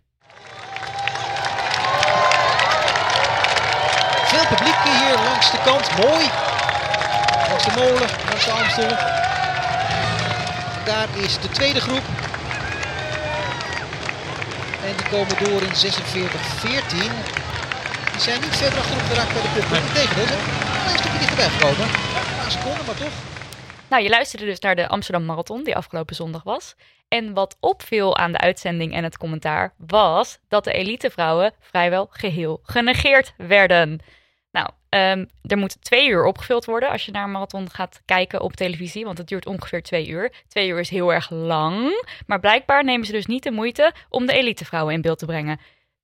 [4.24, 5.96] Veel publiek hier langs de kant.
[5.96, 6.26] Mooi.
[7.48, 8.96] Langs de molen, langs de Amstel.
[10.84, 12.31] Daar is de tweede groep.
[14.88, 15.82] En die komen door in 46-14.
[18.12, 19.86] Die zijn niet verder achterop geraakt bij de punt.
[19.88, 21.86] Integendeel, ze zijn een stukje dichterbij gekomen.
[21.88, 23.16] Een paar seconden, maar toch.
[23.88, 26.74] Nou, je luisterde dus naar de Amsterdam Marathon, die afgelopen zondag was.
[27.08, 32.60] En wat opviel aan de uitzending en het commentaar was dat de elitevrouwen vrijwel geheel
[32.62, 34.00] genegeerd werden.
[34.52, 38.40] Nou, ehm, er moet twee uur opgevuld worden als je naar een marathon gaat kijken
[38.40, 40.32] op televisie, want het duurt ongeveer twee uur.
[40.48, 44.26] Twee uur is heel erg lang, maar blijkbaar nemen ze dus niet de moeite om
[44.26, 45.60] de elitevrouwen in beeld te brengen.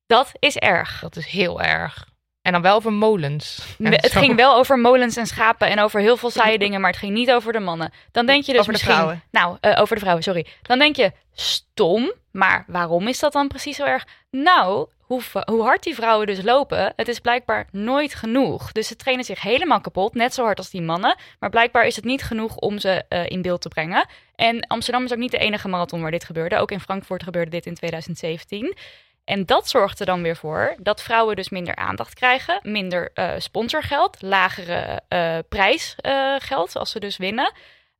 [0.07, 0.99] Dat is erg.
[0.99, 2.07] Dat is heel erg.
[2.41, 3.75] En dan wel over molens.
[3.79, 4.19] En Het zo.
[4.19, 7.13] ging wel over molens en schapen en over heel veel saaie dingen, maar het ging
[7.13, 7.91] niet over de mannen.
[8.11, 8.93] Dan denk je dus Over de misschien...
[8.95, 9.23] vrouwen.
[9.31, 10.45] Nou, eh, over de vrouwen, sorry.
[10.61, 14.07] Dan denk je, stom, maar waarom is dat dan precies zo erg?
[14.31, 18.71] Nou, hoe, hoe hard die vrouwen dus lopen, het is blijkbaar nooit genoeg.
[18.71, 21.17] Dus ze trainen zich helemaal kapot, net zo hard als die mannen.
[21.39, 24.07] Maar blijkbaar is het niet genoeg om ze eh, in beeld te brengen.
[24.35, 26.57] En Amsterdam is ook niet de enige marathon waar dit gebeurde.
[26.57, 28.75] Ook in Frankfurt gebeurde dit in 2017.
[29.23, 33.31] En dat zorgt er dan weer voor dat vrouwen dus minder aandacht krijgen, minder eh,
[33.37, 37.53] sponsorgeld, lagere eh, prijsgeld als ze dus winnen.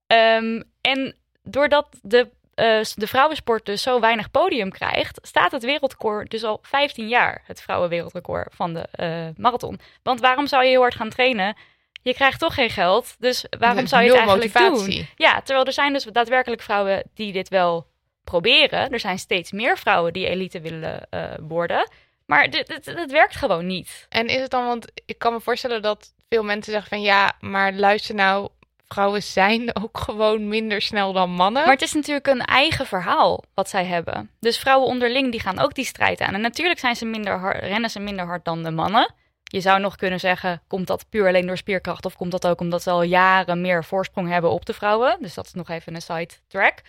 [0.08, 2.30] Ehm, en doordat de,
[2.60, 7.42] eh, de vrouwensport dus zo weinig podium krijgt, staat het wereldrecord dus al 15 jaar,
[7.46, 9.80] het vrouwenwereldrecord van de eh, marathon.
[10.04, 11.58] Want waarom zou je heel hard gaan trainen?
[12.02, 14.96] Je krijgt toch geen geld, dus waarom zou je het eigenlijk motivatie.
[14.96, 15.08] doen?
[15.16, 17.88] Ja, terwijl er zijn dus daadwerkelijk vrouwen die dit wel
[18.24, 18.90] proberen.
[18.90, 21.92] Er zijn steeds meer vrouwen die elite willen eh, worden.
[22.26, 24.06] Maar dit, dit, dit werkt gewoon niet.
[24.10, 27.34] En is het dan, want ik kan me voorstellen dat veel mensen zeggen van ja,
[27.40, 28.50] maar luister nou,
[28.94, 31.64] vrouwen zijn ook gewoon minder snel dan mannen.
[31.64, 34.30] Maar het is natuurlijk een eigen verhaal wat zij hebben.
[34.40, 36.34] Dus vrouwen onderling die gaan ook die strijd aan.
[36.34, 39.14] En natuurlijk zijn ze minder hard, rennen ze minder hard dan de mannen.
[39.44, 42.06] Je zou nog kunnen zeggen, komt dat puur alleen door spierkracht...
[42.06, 45.18] of komt dat ook omdat ze al jaren meer voorsprong hebben op de vrouwen?
[45.20, 46.82] Dus dat is nog even een side track.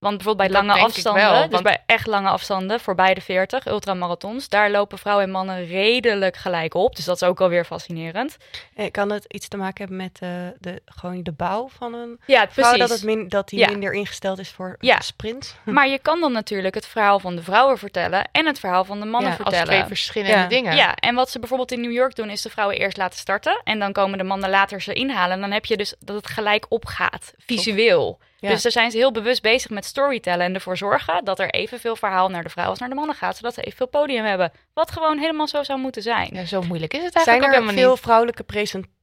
[0.00, 3.66] Want bijvoorbeeld bij Dat lange afstanden, wel, dus bij echt lange afstanden, voorbij de 40,
[3.66, 4.48] ultramarathons...
[4.48, 6.96] daar lopen vrouwen en mannen redelijk gelijk op.
[6.96, 8.36] Dus dat is ook alweer fascinerend.
[8.74, 10.28] Eh, Kan het iets te maken hebben met eh,
[10.58, 12.70] de, gewoon de bouw van een Ja, vrouw?
[12.70, 12.78] precies.
[12.78, 13.68] Dat, het min, dat die Ja.
[13.68, 15.00] minder ingesteld is voor Ja.
[15.00, 15.56] sprint?
[15.64, 18.28] Maar je kan dan natuurlijk het verhaal van de vrouwen vertellen...
[18.32, 19.78] en het verhaal van de mannen Ja, als als vertellen.
[19.80, 20.46] twee verschillende Ja.
[20.46, 20.76] dingen.
[20.76, 23.60] Ja, en wat ze bijvoorbeeld in New York doen, is de vrouwen eerst laten starten.
[23.64, 25.34] En dan komen de mannen later ze inhalen.
[25.34, 28.18] En dan heb je dus dat het gelijk opgaat, visueel.
[28.40, 28.48] Ja.
[28.48, 31.96] Dus daar zijn ze heel bewust bezig met storytellen en ervoor zorgen dat er evenveel
[31.96, 33.36] verhaal naar de vrouwen als naar de mannen gaat.
[33.36, 34.52] Zodat ze evenveel podium hebben.
[34.74, 36.30] Wat gewoon helemaal zo zou moeten zijn.
[36.32, 38.02] Ja, zo moeilijk is het Zijn eigenlijk er ook helemaal veel niet.
[38.02, 38.98] vrouwelijke presentatoren?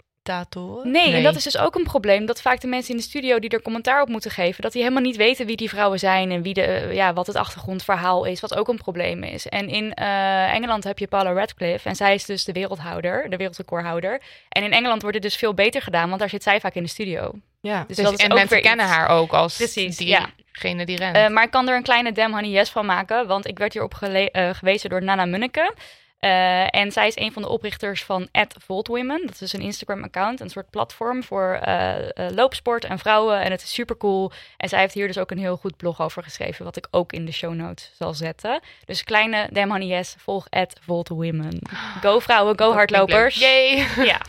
[0.83, 1.23] Nee, en Nee.
[1.23, 2.25] dat is dus ook een probleem.
[2.25, 4.81] Dat vaak de mensen in de studio die er commentaar op moeten geven, dat die
[4.81, 8.25] helemaal niet weten wie die vrouwen zijn en wie de, eh, ja, wat het achtergrondverhaal
[8.25, 9.47] is, wat ook een probleem is.
[9.47, 13.37] En in eh, Engeland heb je Paula Radcliffe en zij is dus de wereldhouder, de
[13.37, 14.21] wereldrecordhouder.
[14.49, 16.83] En in Engeland wordt het dus veel beter gedaan, want daar zit zij vaak in
[16.83, 17.31] de studio.
[17.61, 17.83] Ja.
[17.87, 18.95] Dus, Dus, dat is en ook mensen kennen iets.
[18.95, 20.25] haar ook als Precies, ja.
[20.51, 21.15] diegene die rent.
[21.15, 23.73] Eh, maar ik kan er een kleine Damn Honey Yes van maken, want ik werd
[23.73, 25.73] hierop gele- eh, gewezen door Nana Munneke.
[26.19, 28.27] Eh, en zij is een van de oprichters van
[28.65, 29.25] @voltwomen.
[29.25, 33.41] Dat is een Instagram-account, een soort platform voor eh, eh, loopsport en vrouwen.
[33.41, 34.31] En het is super cool.
[34.57, 37.13] En zij heeft hier dus ook een heel goed blog over geschreven, wat ik ook
[37.13, 38.59] in de show notes zal zetten.
[38.85, 40.47] Dus kleine Damn Honey Yes, volg
[40.81, 41.61] @voltwomen.
[42.01, 43.35] Go vrouwen, go hardlopers.
[43.35, 43.85] Yay!
[44.05, 44.21] Ja.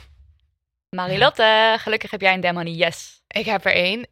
[0.97, 3.23] Marilotte, gelukkig heb jij een Damn Honey Yes.
[3.27, 4.07] Ik heb er één.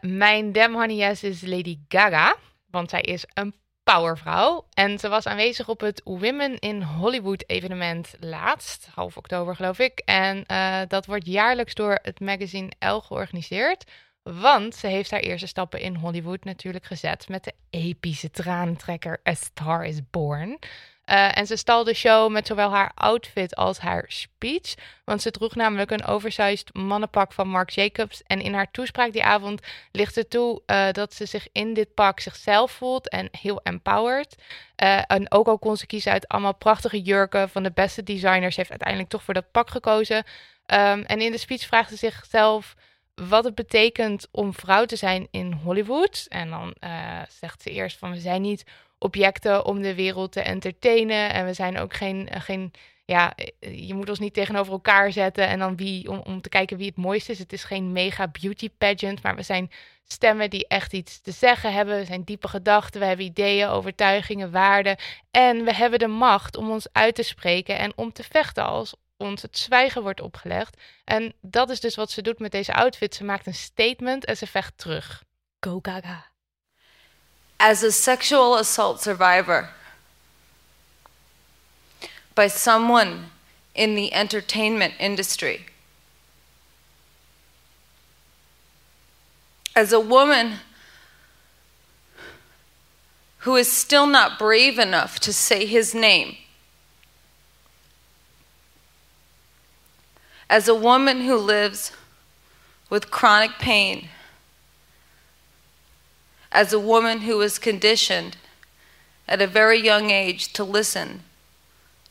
[0.00, 2.36] Mijn Damn Honey Yes is Lady Gaga.
[2.70, 3.54] Want zij is een
[3.94, 4.66] powervrouw.
[4.74, 8.88] En ze was aanwezig op het Women in Hollywood evenement laatst.
[8.94, 10.02] Half oktober geloof ik.
[10.04, 13.84] En eh, dat wordt jaarlijks door het magazine Elle georganiseerd.
[14.22, 19.34] Want ze heeft haar eerste stappen in Hollywood natuurlijk gezet met de epische tranentrekker A
[19.34, 20.58] Star is Born.
[21.08, 24.74] Eh, en ze stal de show met zowel haar outfit als haar speech.
[25.04, 28.22] Want ze droeg namelijk een oversized mannenpak van Marc Jacobs.
[28.22, 29.60] En in haar toespraak die avond
[29.92, 34.34] ligt ze toe eh, dat ze zich in dit pak zichzelf voelt en heel empowered.
[34.76, 38.56] Eh, en ook al kon ze kiezen uit allemaal prachtige jurken van de beste designers.
[38.56, 40.24] Heeft uiteindelijk toch voor dat pak gekozen.
[40.66, 42.74] Ehm, en in de speech vraagt ze zichzelf
[43.14, 46.26] wat het betekent om vrouw te zijn in Hollywood.
[46.28, 46.74] En dan
[47.28, 48.64] zegt ze eerst van we zijn niet
[48.98, 51.32] objecten om de wereld te entertainen.
[51.32, 52.72] En we zijn ook geen, eh, geen
[53.04, 56.48] ja, eh, je moet ons niet tegenover elkaar zetten en dan wie, om, om te
[56.48, 57.38] kijken wie het mooiste is.
[57.38, 59.70] Het is geen mega beauty pageant, maar we zijn
[60.04, 61.98] stemmen die echt iets te zeggen hebben.
[61.98, 64.96] We zijn diepe gedachten, we hebben ideeën, overtuigingen, waarden.
[65.30, 68.94] En we hebben de macht om ons uit te spreken en om te vechten als
[69.16, 70.82] ons het zwijgen wordt opgelegd.
[71.04, 73.14] En dat is dus wat ze doet met deze outfit.
[73.14, 75.24] Ze maakt een statement en ze vecht terug.
[75.60, 76.27] Go Gaga.
[77.60, 79.70] As a sexual assault survivor
[82.34, 83.30] by someone
[83.74, 85.66] in the entertainment industry,
[89.74, 90.58] as a woman
[93.38, 96.36] who is still not brave enough to say his name.
[100.50, 101.92] As a woman who lives
[102.90, 104.08] with chronic pain,
[106.58, 108.36] as a woman who was conditioned
[109.28, 111.22] at a very young age to listen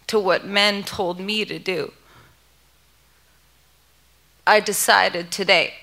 [0.08, 1.92] to what men told me to do,
[4.48, 5.74] I decided today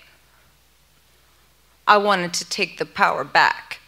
[1.86, 3.80] I wanted to take the power back.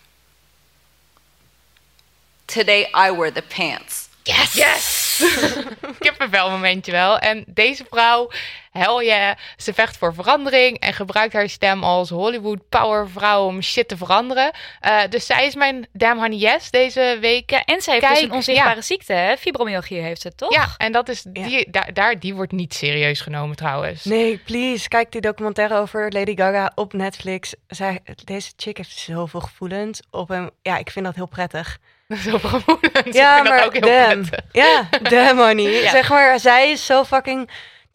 [2.47, 4.11] Today I wear the pants.
[4.27, 4.55] Yes!
[4.59, 5.06] Yes!
[5.99, 7.19] Kippenvel momentje wel.
[7.19, 8.31] En deze vrouw,
[8.71, 13.89] hell yeah, ze vecht voor verandering en gebruikt haar stem als Hollywood powervrouw om shit
[13.89, 14.51] te veranderen.
[14.87, 17.51] Uh, dus zij is mijn damn honey yes deze week.
[17.51, 18.83] Ja, en zij heeft Kijk, dus een onzichtbare ja.
[18.83, 19.37] ziekte, hè?
[19.37, 20.53] Fibromyalgie heeft ze, toch?
[20.53, 24.05] Ja, en dat is die, daar, daar, die wordt niet serieus genomen trouwens.
[24.05, 27.55] Nee, please, kijk die documentaire over Lady Gaga op Netflix.
[27.67, 30.51] Zij, deze chick heeft zoveel gevoelens op hem.
[30.62, 31.79] Ja, ik vind dat heel prettig.
[32.25, 33.15] Zo vermoedend.
[33.15, 34.29] Ja, maar dat ook heel damn.
[34.29, 34.53] prettig.
[34.53, 35.83] Ja, damn honey.
[35.83, 35.91] Ja.
[35.91, 37.51] Zeg maar, zij is zo fucking...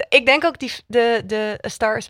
[0.09, 2.09] Ik denk ook die, de, de A Star is...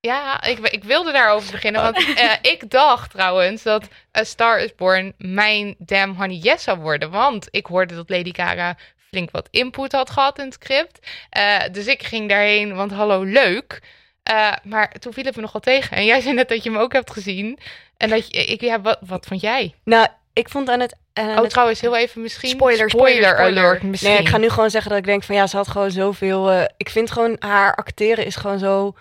[0.00, 1.82] Ja, ik, ik wilde daarover beginnen.
[1.82, 3.88] Want eh, ik dacht trouwens dat
[4.18, 7.10] A Star is Born mijn Damn Honey Yes zou worden.
[7.10, 8.76] Want ik hoorde dat Lady Gaga
[9.08, 11.06] flink wat input had gehad in het script.
[11.30, 13.82] Eh, dus ik ging daarheen, want hallo, leuk.
[14.22, 15.96] Eh, maar toen viel het me nogal tegen.
[15.96, 17.58] En jij zei net dat je hem ook hebt gezien.
[17.96, 19.74] En dat je, ik, ja, wat, wat vond jij?
[19.84, 20.96] Nou, ik vond aan het...
[21.12, 22.48] aan Oh, het- trouwens, heel even misschien...
[22.50, 23.64] Spoiler, spoiler, spoiler, spoiler.
[23.64, 24.10] alert misschien.
[24.12, 26.50] Nee, ik ga nu gewoon zeggen dat ik denk van ja, ze had gewoon zoveel.
[26.50, 28.94] eh, ik vind gewoon haar acteren is gewoon zo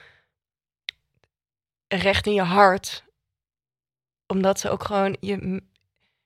[1.88, 3.04] recht in je hart.
[4.28, 5.62] Omdat ze ook gewoon je,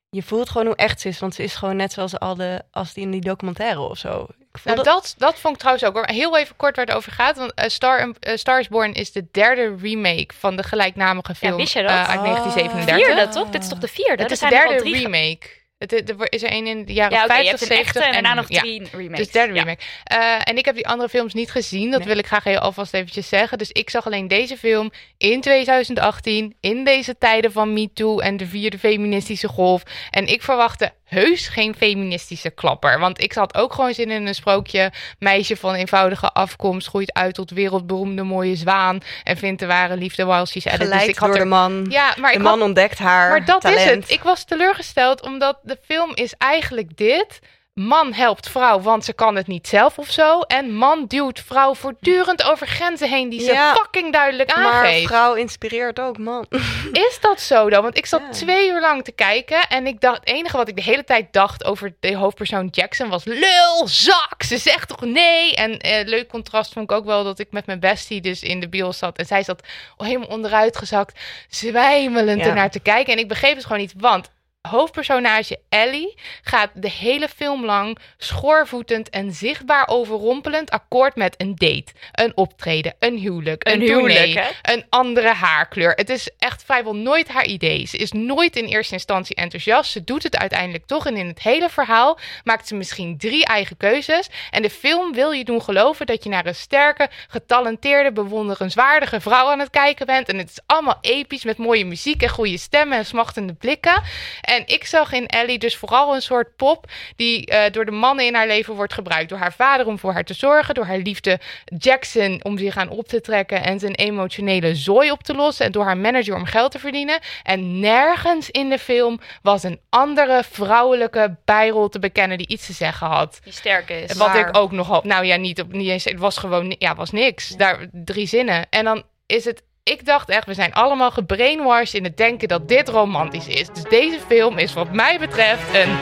[0.10, 2.94] je voelt gewoon hoe echt ze is, want ze is gewoon net zoals alle als
[2.94, 4.28] die in die documentaire of zo.
[4.52, 6.06] Ik voel Nou, dat, dat vond ik trouwens ook hoor.
[6.06, 7.38] Heel even kort waar het over gaat.
[7.38, 11.74] Want eh, Star, Star is Born is de derde remake van de gelijknamige film wist
[11.74, 11.90] je dat?
[11.92, 12.24] eh, uit Oh.
[12.24, 13.06] 1937.
[13.16, 13.50] Vierde, toch?
[13.50, 14.24] Dit is toch de vierde?
[14.24, 15.66] Het is de er al derde remake.
[15.78, 17.96] Het, er is er een in de jaren Ja, oké, je 50, hebt een 70
[17.96, 18.60] echte en daarna nog ja.
[18.60, 19.18] drie remakes.
[19.18, 19.60] Dus derde Ja.
[19.64, 19.84] remake.
[20.04, 21.90] Eh, en ik heb die andere films niet gezien.
[21.92, 22.08] Dat Nee.
[22.08, 23.58] wil ik graag heel alvast eventjes zeggen.
[23.58, 26.56] Dus ik zag alleen deze film in 2018.
[26.60, 29.84] In deze tijden van MeToo en de vierde feministische golf.
[30.12, 33.00] En ik verwachtte heus geen feministische klapper.
[33.00, 34.92] Want ik had ook gewoon zin in een sprookje.
[35.20, 36.88] Meisje van eenvoudige afkomst.
[36.88, 39.00] Groeit uit tot wereldberoemde mooie zwaan.
[39.24, 40.80] En vindt de ware liefde while she's at.
[40.80, 41.86] Dus ik had door er- de man.
[41.90, 43.80] Ja, maar de ik man had ontdekt haar maar dat talent.
[43.80, 44.10] is het.
[44.12, 47.40] Ik was teleurgesteld omdat de film is eigenlijk dit.
[47.80, 50.42] Man helpt vrouw, want ze kan het niet zelf of zo.
[50.42, 55.08] En man duwt vrouw voortdurend over grenzen heen die ze Ja, fucking duidelijk Maar aangeeft.
[55.08, 56.46] vrouw inspireert ook man.
[57.08, 57.82] Is dat zo dan?
[57.84, 58.30] Want ik zat Ja.
[58.32, 61.34] twee uur lang te kijken en ik dacht, het enige wat ik de hele tijd
[61.34, 65.56] dacht over de hoofdpersoon Jackson was lul, zak, ze zegt toch nee?
[65.56, 68.60] En eh, leuk contrast vond ik ook wel dat ik met mijn bestie dus in
[68.60, 69.62] de bios zat en zij zat
[69.98, 71.20] helemaal onderuit gezakt,
[71.50, 72.46] zwijmelend Ja.
[72.48, 74.30] ernaar te kijken en ik begreep het gewoon niet, want
[74.68, 81.86] hoofdpersonage Ellie gaat de hele film lang schoorvoetend en zichtbaar overrompelend akkoord met een date,
[82.12, 85.94] een optreden, een huwelijk, een, Een huwelijk, tournee, een andere haarkleur.
[85.94, 87.86] Het is echt vrijwel nooit haar idee.
[87.86, 89.92] Ze is nooit in eerste instantie enthousiast.
[89.92, 91.06] Ze doet het uiteindelijk toch.
[91.06, 94.30] En in het hele verhaal maakt ze misschien drie eigen keuzes.
[94.50, 99.50] En de film wil je doen geloven dat je naar een sterke, getalenteerde, bewonderenswaardige vrouw
[99.50, 100.30] aan het kijken bent.
[100.30, 104.02] En het is allemaal episch met mooie muziek en goede stemmen en smachtende blikken.
[104.42, 106.86] En En ik zag in Ellie dus vooral een soort pop
[107.16, 109.30] die eh, door de mannen in haar leven wordt gebruikt.
[109.30, 111.40] Door haar vader om voor haar te zorgen, door haar liefde
[111.78, 115.66] Jackson om zich aan op te trekken en zijn emotionele zooi op te lossen.
[115.66, 117.20] En door haar manager om geld te verdienen.
[117.44, 122.74] En nergens in de film was een andere vrouwelijke bijrol te bekennen die iets te
[122.74, 123.40] zeggen had.
[123.44, 124.14] Die sterk is.
[124.14, 127.12] Wat ik ook nog, nou ja, niet op, niet eens, het was gewoon, ja, was
[127.12, 127.50] niks.
[127.50, 128.68] Daar drie zinnen.
[128.70, 132.68] En dan is het, ik dacht echt, we zijn allemaal gebrainwashed in het denken dat
[132.68, 133.68] dit romantisch is.
[133.68, 135.98] Dus deze film is wat mij betreft een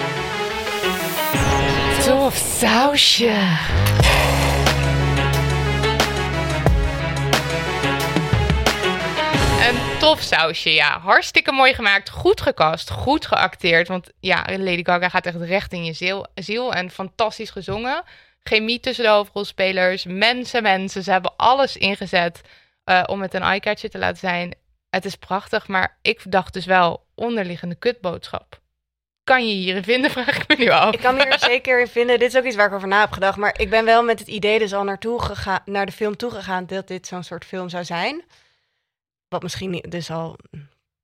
[2.03, 3.38] tof sausje.
[9.69, 10.99] Een tof sausje, ja.
[10.99, 13.88] Hartstikke mooi gemaakt, goed gecast, goed geacteerd.
[13.88, 18.03] Want ja, Lady Gaga gaat echt recht in je ziel, ziel en fantastisch gezongen.
[18.43, 21.03] Chemie tussen de hoofdrolspelers, mensen, mensen.
[21.03, 22.41] Ze hebben alles ingezet
[22.86, 24.55] eh, om het een eye-catcher te laten zijn.
[24.89, 28.59] Het is prachtig, maar ik dacht dus wel onderliggende kutboodschap.
[29.23, 30.93] Kan je hierin vinden, vraag ik me nu af.
[30.93, 32.19] Ik kan hier zeker in vinden.
[32.19, 33.38] Dit is ook iets waar ik over na heb gedacht.
[33.38, 36.65] Maar ik ben wel met het idee dus al naartoe gegaan, naar de film toegegaan
[36.65, 38.23] dat dit zo'n soort film zou zijn.
[39.27, 40.38] Wat misschien dus al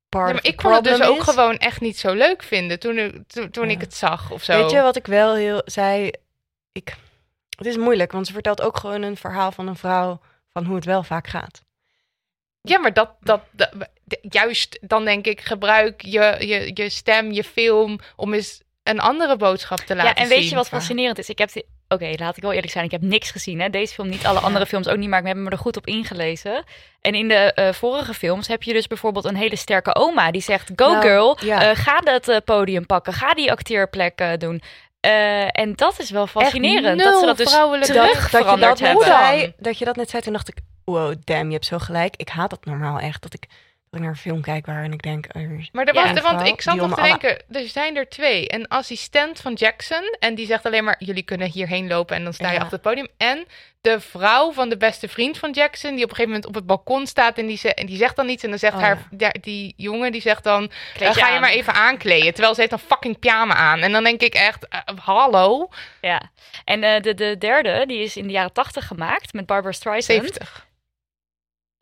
[0.10, 3.28] Ja, maar ik kon het dus ook gewoon echt niet zo leuk vinden toen, ik-
[3.28, 3.72] toen, toen Ja.
[3.72, 4.62] ik het zag of zo.
[4.62, 6.12] Weet je wat ik wel heel zei?
[6.72, 6.96] Ik,
[7.58, 10.20] het is moeilijk, want ze vertelt ook gewoon een verhaal van een vrouw
[10.50, 11.62] van hoe het wel vaak gaat.
[12.62, 13.70] Ja, maar dat, dat, dat-
[14.22, 19.38] juist dan denk ik, gebruik je, je, je stem, je film om eens een andere
[19.38, 20.24] boodschap te laten Ja, zien.
[20.24, 21.30] en weet je wat fascinerend is?
[21.30, 21.50] Ik heb
[21.88, 22.86] Oké, laat ik wel eerlijk zijn.
[22.86, 23.60] Ik heb niks gezien.
[23.60, 23.70] Hè?
[23.70, 25.88] Deze film niet, alle andere films ook niet, maar ik heb me er goed op
[25.88, 26.64] ingelezen.
[27.02, 30.42] En in de eh, vorige films heb je dus bijvoorbeeld een hele sterke oma die
[30.42, 31.70] zegt: Go Nou, girl, ja.
[31.70, 34.62] eh, ga dat eh, podium pakken, ga die acteerplek doen.
[35.00, 37.04] Eh, en dat is wel fascinerend.
[37.04, 39.06] dat ze dat dus vrouwelijke- terug dat, je veranderd dat, net hebben.
[39.06, 40.56] zei, dat je dat net zei, toen dacht ik,
[40.92, 42.16] wow, damn, je hebt zo gelijk.
[42.16, 43.42] Ik haat dat normaal echt, dat ik,
[43.90, 45.26] dat ik naar een film kijk waarin ik denk...
[45.32, 47.68] er is Maar er Ja, was, een want ik zat nog te alle- denken, er
[47.68, 48.54] zijn er twee.
[48.54, 52.34] Een assistent van Jackson en die zegt alleen maar, jullie kunnen hierheen lopen en dan
[52.34, 52.60] sta je Ja.
[52.60, 53.08] achter het podium.
[53.18, 53.46] En
[53.82, 56.66] de vrouw van de beste vriend van Jackson, die op een gegeven moment op het
[56.66, 58.44] balkon staat en die, ze, en die zegt dan iets.
[58.44, 61.42] En dan zegt Oh, haar, ja, die jongen, die zegt dan, ga je aan.
[61.42, 62.34] maar even aankleden.
[62.34, 63.80] Terwijl ze heeft een fucking pyjama aan.
[63.80, 65.70] En dan denk ik echt, eh, hallo,
[66.02, 66.22] Ja.
[66.66, 70.22] En eh, de, de derde, die is in de jaren tachtig gemaakt met Barbara Streisand.
[70.22, 70.70] 70.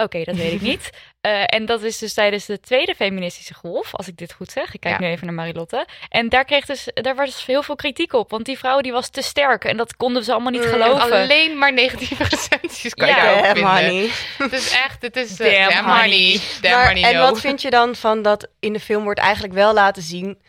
[0.04, 0.90] Oké, dat weet ik niet.
[1.22, 4.74] Eh, en dat is dus tijdens de tweede feministische golf, als ik dit goed zeg.
[4.74, 5.06] Ik kijk Ja.
[5.06, 5.88] nu even naar Marilotte.
[6.10, 8.30] En daar, kreeg dus, daar was dus heel veel kritiek op.
[8.30, 9.64] Want die vrouw die was te sterk.
[9.66, 11.12] En dat konden ze allemaal niet Mm, geloven.
[11.12, 13.16] Alleen maar negatieve recensies kan Ja.
[13.16, 13.72] je daarop vinden.
[13.72, 14.10] honey.
[14.38, 16.02] Het is echt, het is uh, Damn, damn, honey.
[16.02, 16.40] honey.
[16.62, 19.54] Damn Maar, honey, en wat vind je dan van dat in de film wordt eigenlijk
[19.54, 20.40] wel laten zien...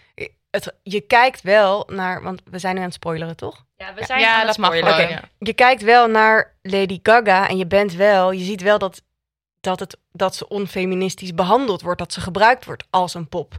[0.51, 3.64] Het, je kijkt wel naar, want we zijn nu aan het spoileren, toch?
[3.76, 5.20] Ja, we zijn Ja, aan het mag ja.
[5.38, 9.03] Je kijkt wel naar Lady Gaga en je bent wel, je ziet wel dat,
[9.61, 13.54] dat, het, dat ze onfeministisch behandeld wordt, dat ze gebruikt wordt als een pop.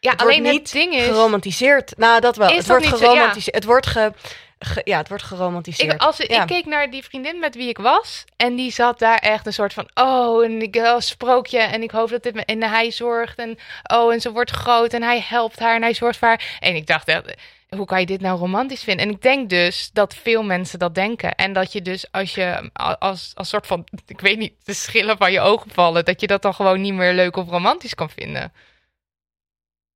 [0.00, 1.04] Ja, Het alleen wordt het niet ding is...
[1.04, 1.96] Geromantiseerd.
[1.96, 2.48] Nou, dat wel.
[2.48, 3.04] Is het dat wordt niet zo?
[3.04, 3.10] Ja.
[3.10, 3.54] geromantiseerd.
[3.54, 4.12] Het wordt ge,
[4.58, 5.92] ge- ja, het wordt geromantiseerd.
[5.92, 6.40] Ik, als, Ja.
[6.40, 8.24] ik keek naar die vriendin met wie ik was.
[8.36, 9.88] En die zat daar echt een soort van.
[9.94, 11.58] Oh, en ik oh, sprookje.
[11.58, 12.34] En ik hoop dat dit.
[12.34, 13.38] me- En hij zorgt.
[13.38, 13.58] En
[13.92, 14.92] oh, en ze wordt groot.
[14.92, 15.74] En hij helpt haar.
[15.74, 16.56] En hij zorgt voor haar.
[16.60, 17.22] En ik dacht, echt,
[17.76, 19.06] hoe kan je dit nou romantisch vinden?
[19.06, 21.34] En ik denk dus dat veel mensen dat denken.
[21.34, 23.84] En dat je dus als je als, als soort van.
[24.06, 26.04] Ik weet niet, de schillen van je ogen vallen.
[26.04, 28.52] Dat je dat dan gewoon niet meer leuk of romantisch kan vinden.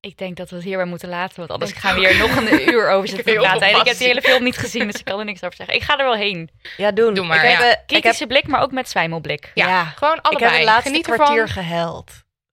[0.01, 1.39] Ik denk dat we het hierbij moeten laten.
[1.39, 3.66] Want anders Ik gaan we hier nog een uur over Ik zitten praten.
[3.68, 5.74] En ik heb die hele film niet gezien, dus ik kan er niks over zeggen.
[5.74, 6.51] Ik ga er wel heen.
[6.76, 7.14] ja, doen.
[7.14, 9.51] Doe maar, Ik heb, eh, ik heb, Kritische blik, maar ook met zwijmelblik.
[9.55, 9.85] Ja, Ja.
[9.85, 10.51] gewoon ik allebei.
[10.51, 11.62] heb het laatste Geniet kwartier ervan.
[11.64, 12.11] gehuild.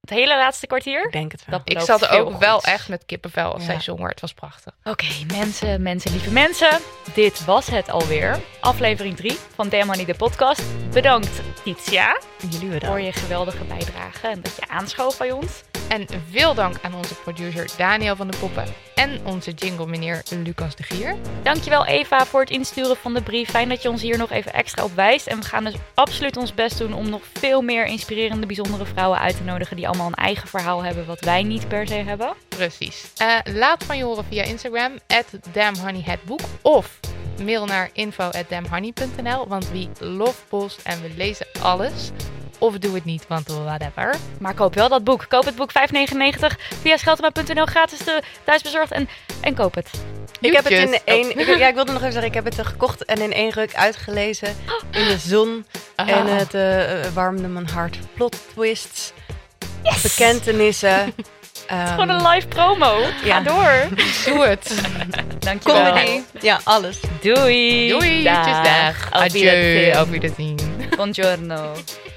[0.09, 1.05] Het hele laatste kwartier.
[1.05, 1.59] Ik denk het wel.
[1.59, 3.79] Dat Ik zat ook wel echt met kippenvel als Ja.
[3.79, 3.93] zij.
[3.97, 4.73] Het was prachtig.
[4.83, 6.79] Oké, mensen, mensen, lieve mensen.
[7.13, 8.39] Dit was het alweer.
[8.59, 10.61] Aflevering 3 van Damn Honey, de podcast.
[10.93, 13.03] Bedankt, Titia, Jullie voor bedankt.
[13.05, 15.61] je geweldige bijdrage en dat je aanschoof bij ons.
[15.87, 18.65] En veel dank aan onze producer Daniel van de Poppen
[18.95, 21.15] en onze jingle meneer Lucas de Gier.
[21.43, 23.49] Dankjewel Eva voor het insturen van de brief.
[23.49, 25.27] Fijn dat je ons hier nog even extra op wijst.
[25.27, 29.19] En we gaan dus absoluut ons best doen om nog veel meer inspirerende, bijzondere vrouwen
[29.19, 32.33] uit te nodigen die allemaal een eigen verhaal hebben wat wij niet per se hebben.
[32.47, 33.11] Precies.
[33.17, 35.25] Eh, laat van je horen via Instagram, at
[36.61, 36.99] of
[37.43, 42.11] mail naar info at damnhoney.nl, want we love post en we lezen alles.
[42.57, 44.15] Of doe het niet, want whatever.
[44.39, 45.25] Maar koop wel dat boek.
[45.29, 45.77] Koop het boek 5,99
[46.81, 49.09] via scheltema.nl gratis de thuisbezorgd en,
[49.41, 49.89] en koop het.
[50.39, 51.25] Ik heb het in één.
[51.25, 51.39] Oh.
[51.39, 53.75] Ik, ja, ik wilde nog even zeggen, ik heb het gekocht en in één ruk
[53.75, 54.47] uitgelezen.
[54.91, 55.65] In de zon.
[55.95, 56.09] Ah.
[56.09, 57.97] En het eh, warmde mijn hart.
[58.13, 59.13] Plot twists.
[60.03, 60.91] Bekentenissen.
[61.67, 63.03] ehm, Gewoon een live promo.
[63.03, 63.39] Ga ja.
[63.41, 63.97] door.
[64.25, 64.81] Doe het.
[65.39, 65.91] Dankjewel.
[65.93, 66.21] comedy.
[66.41, 66.99] Ja, alles.
[67.21, 67.89] Doei.
[67.89, 68.63] Doei, Dag.
[68.63, 69.11] dag.
[69.11, 70.57] Adieu, auf Wiedersehen.
[70.95, 71.73] Buongiorno.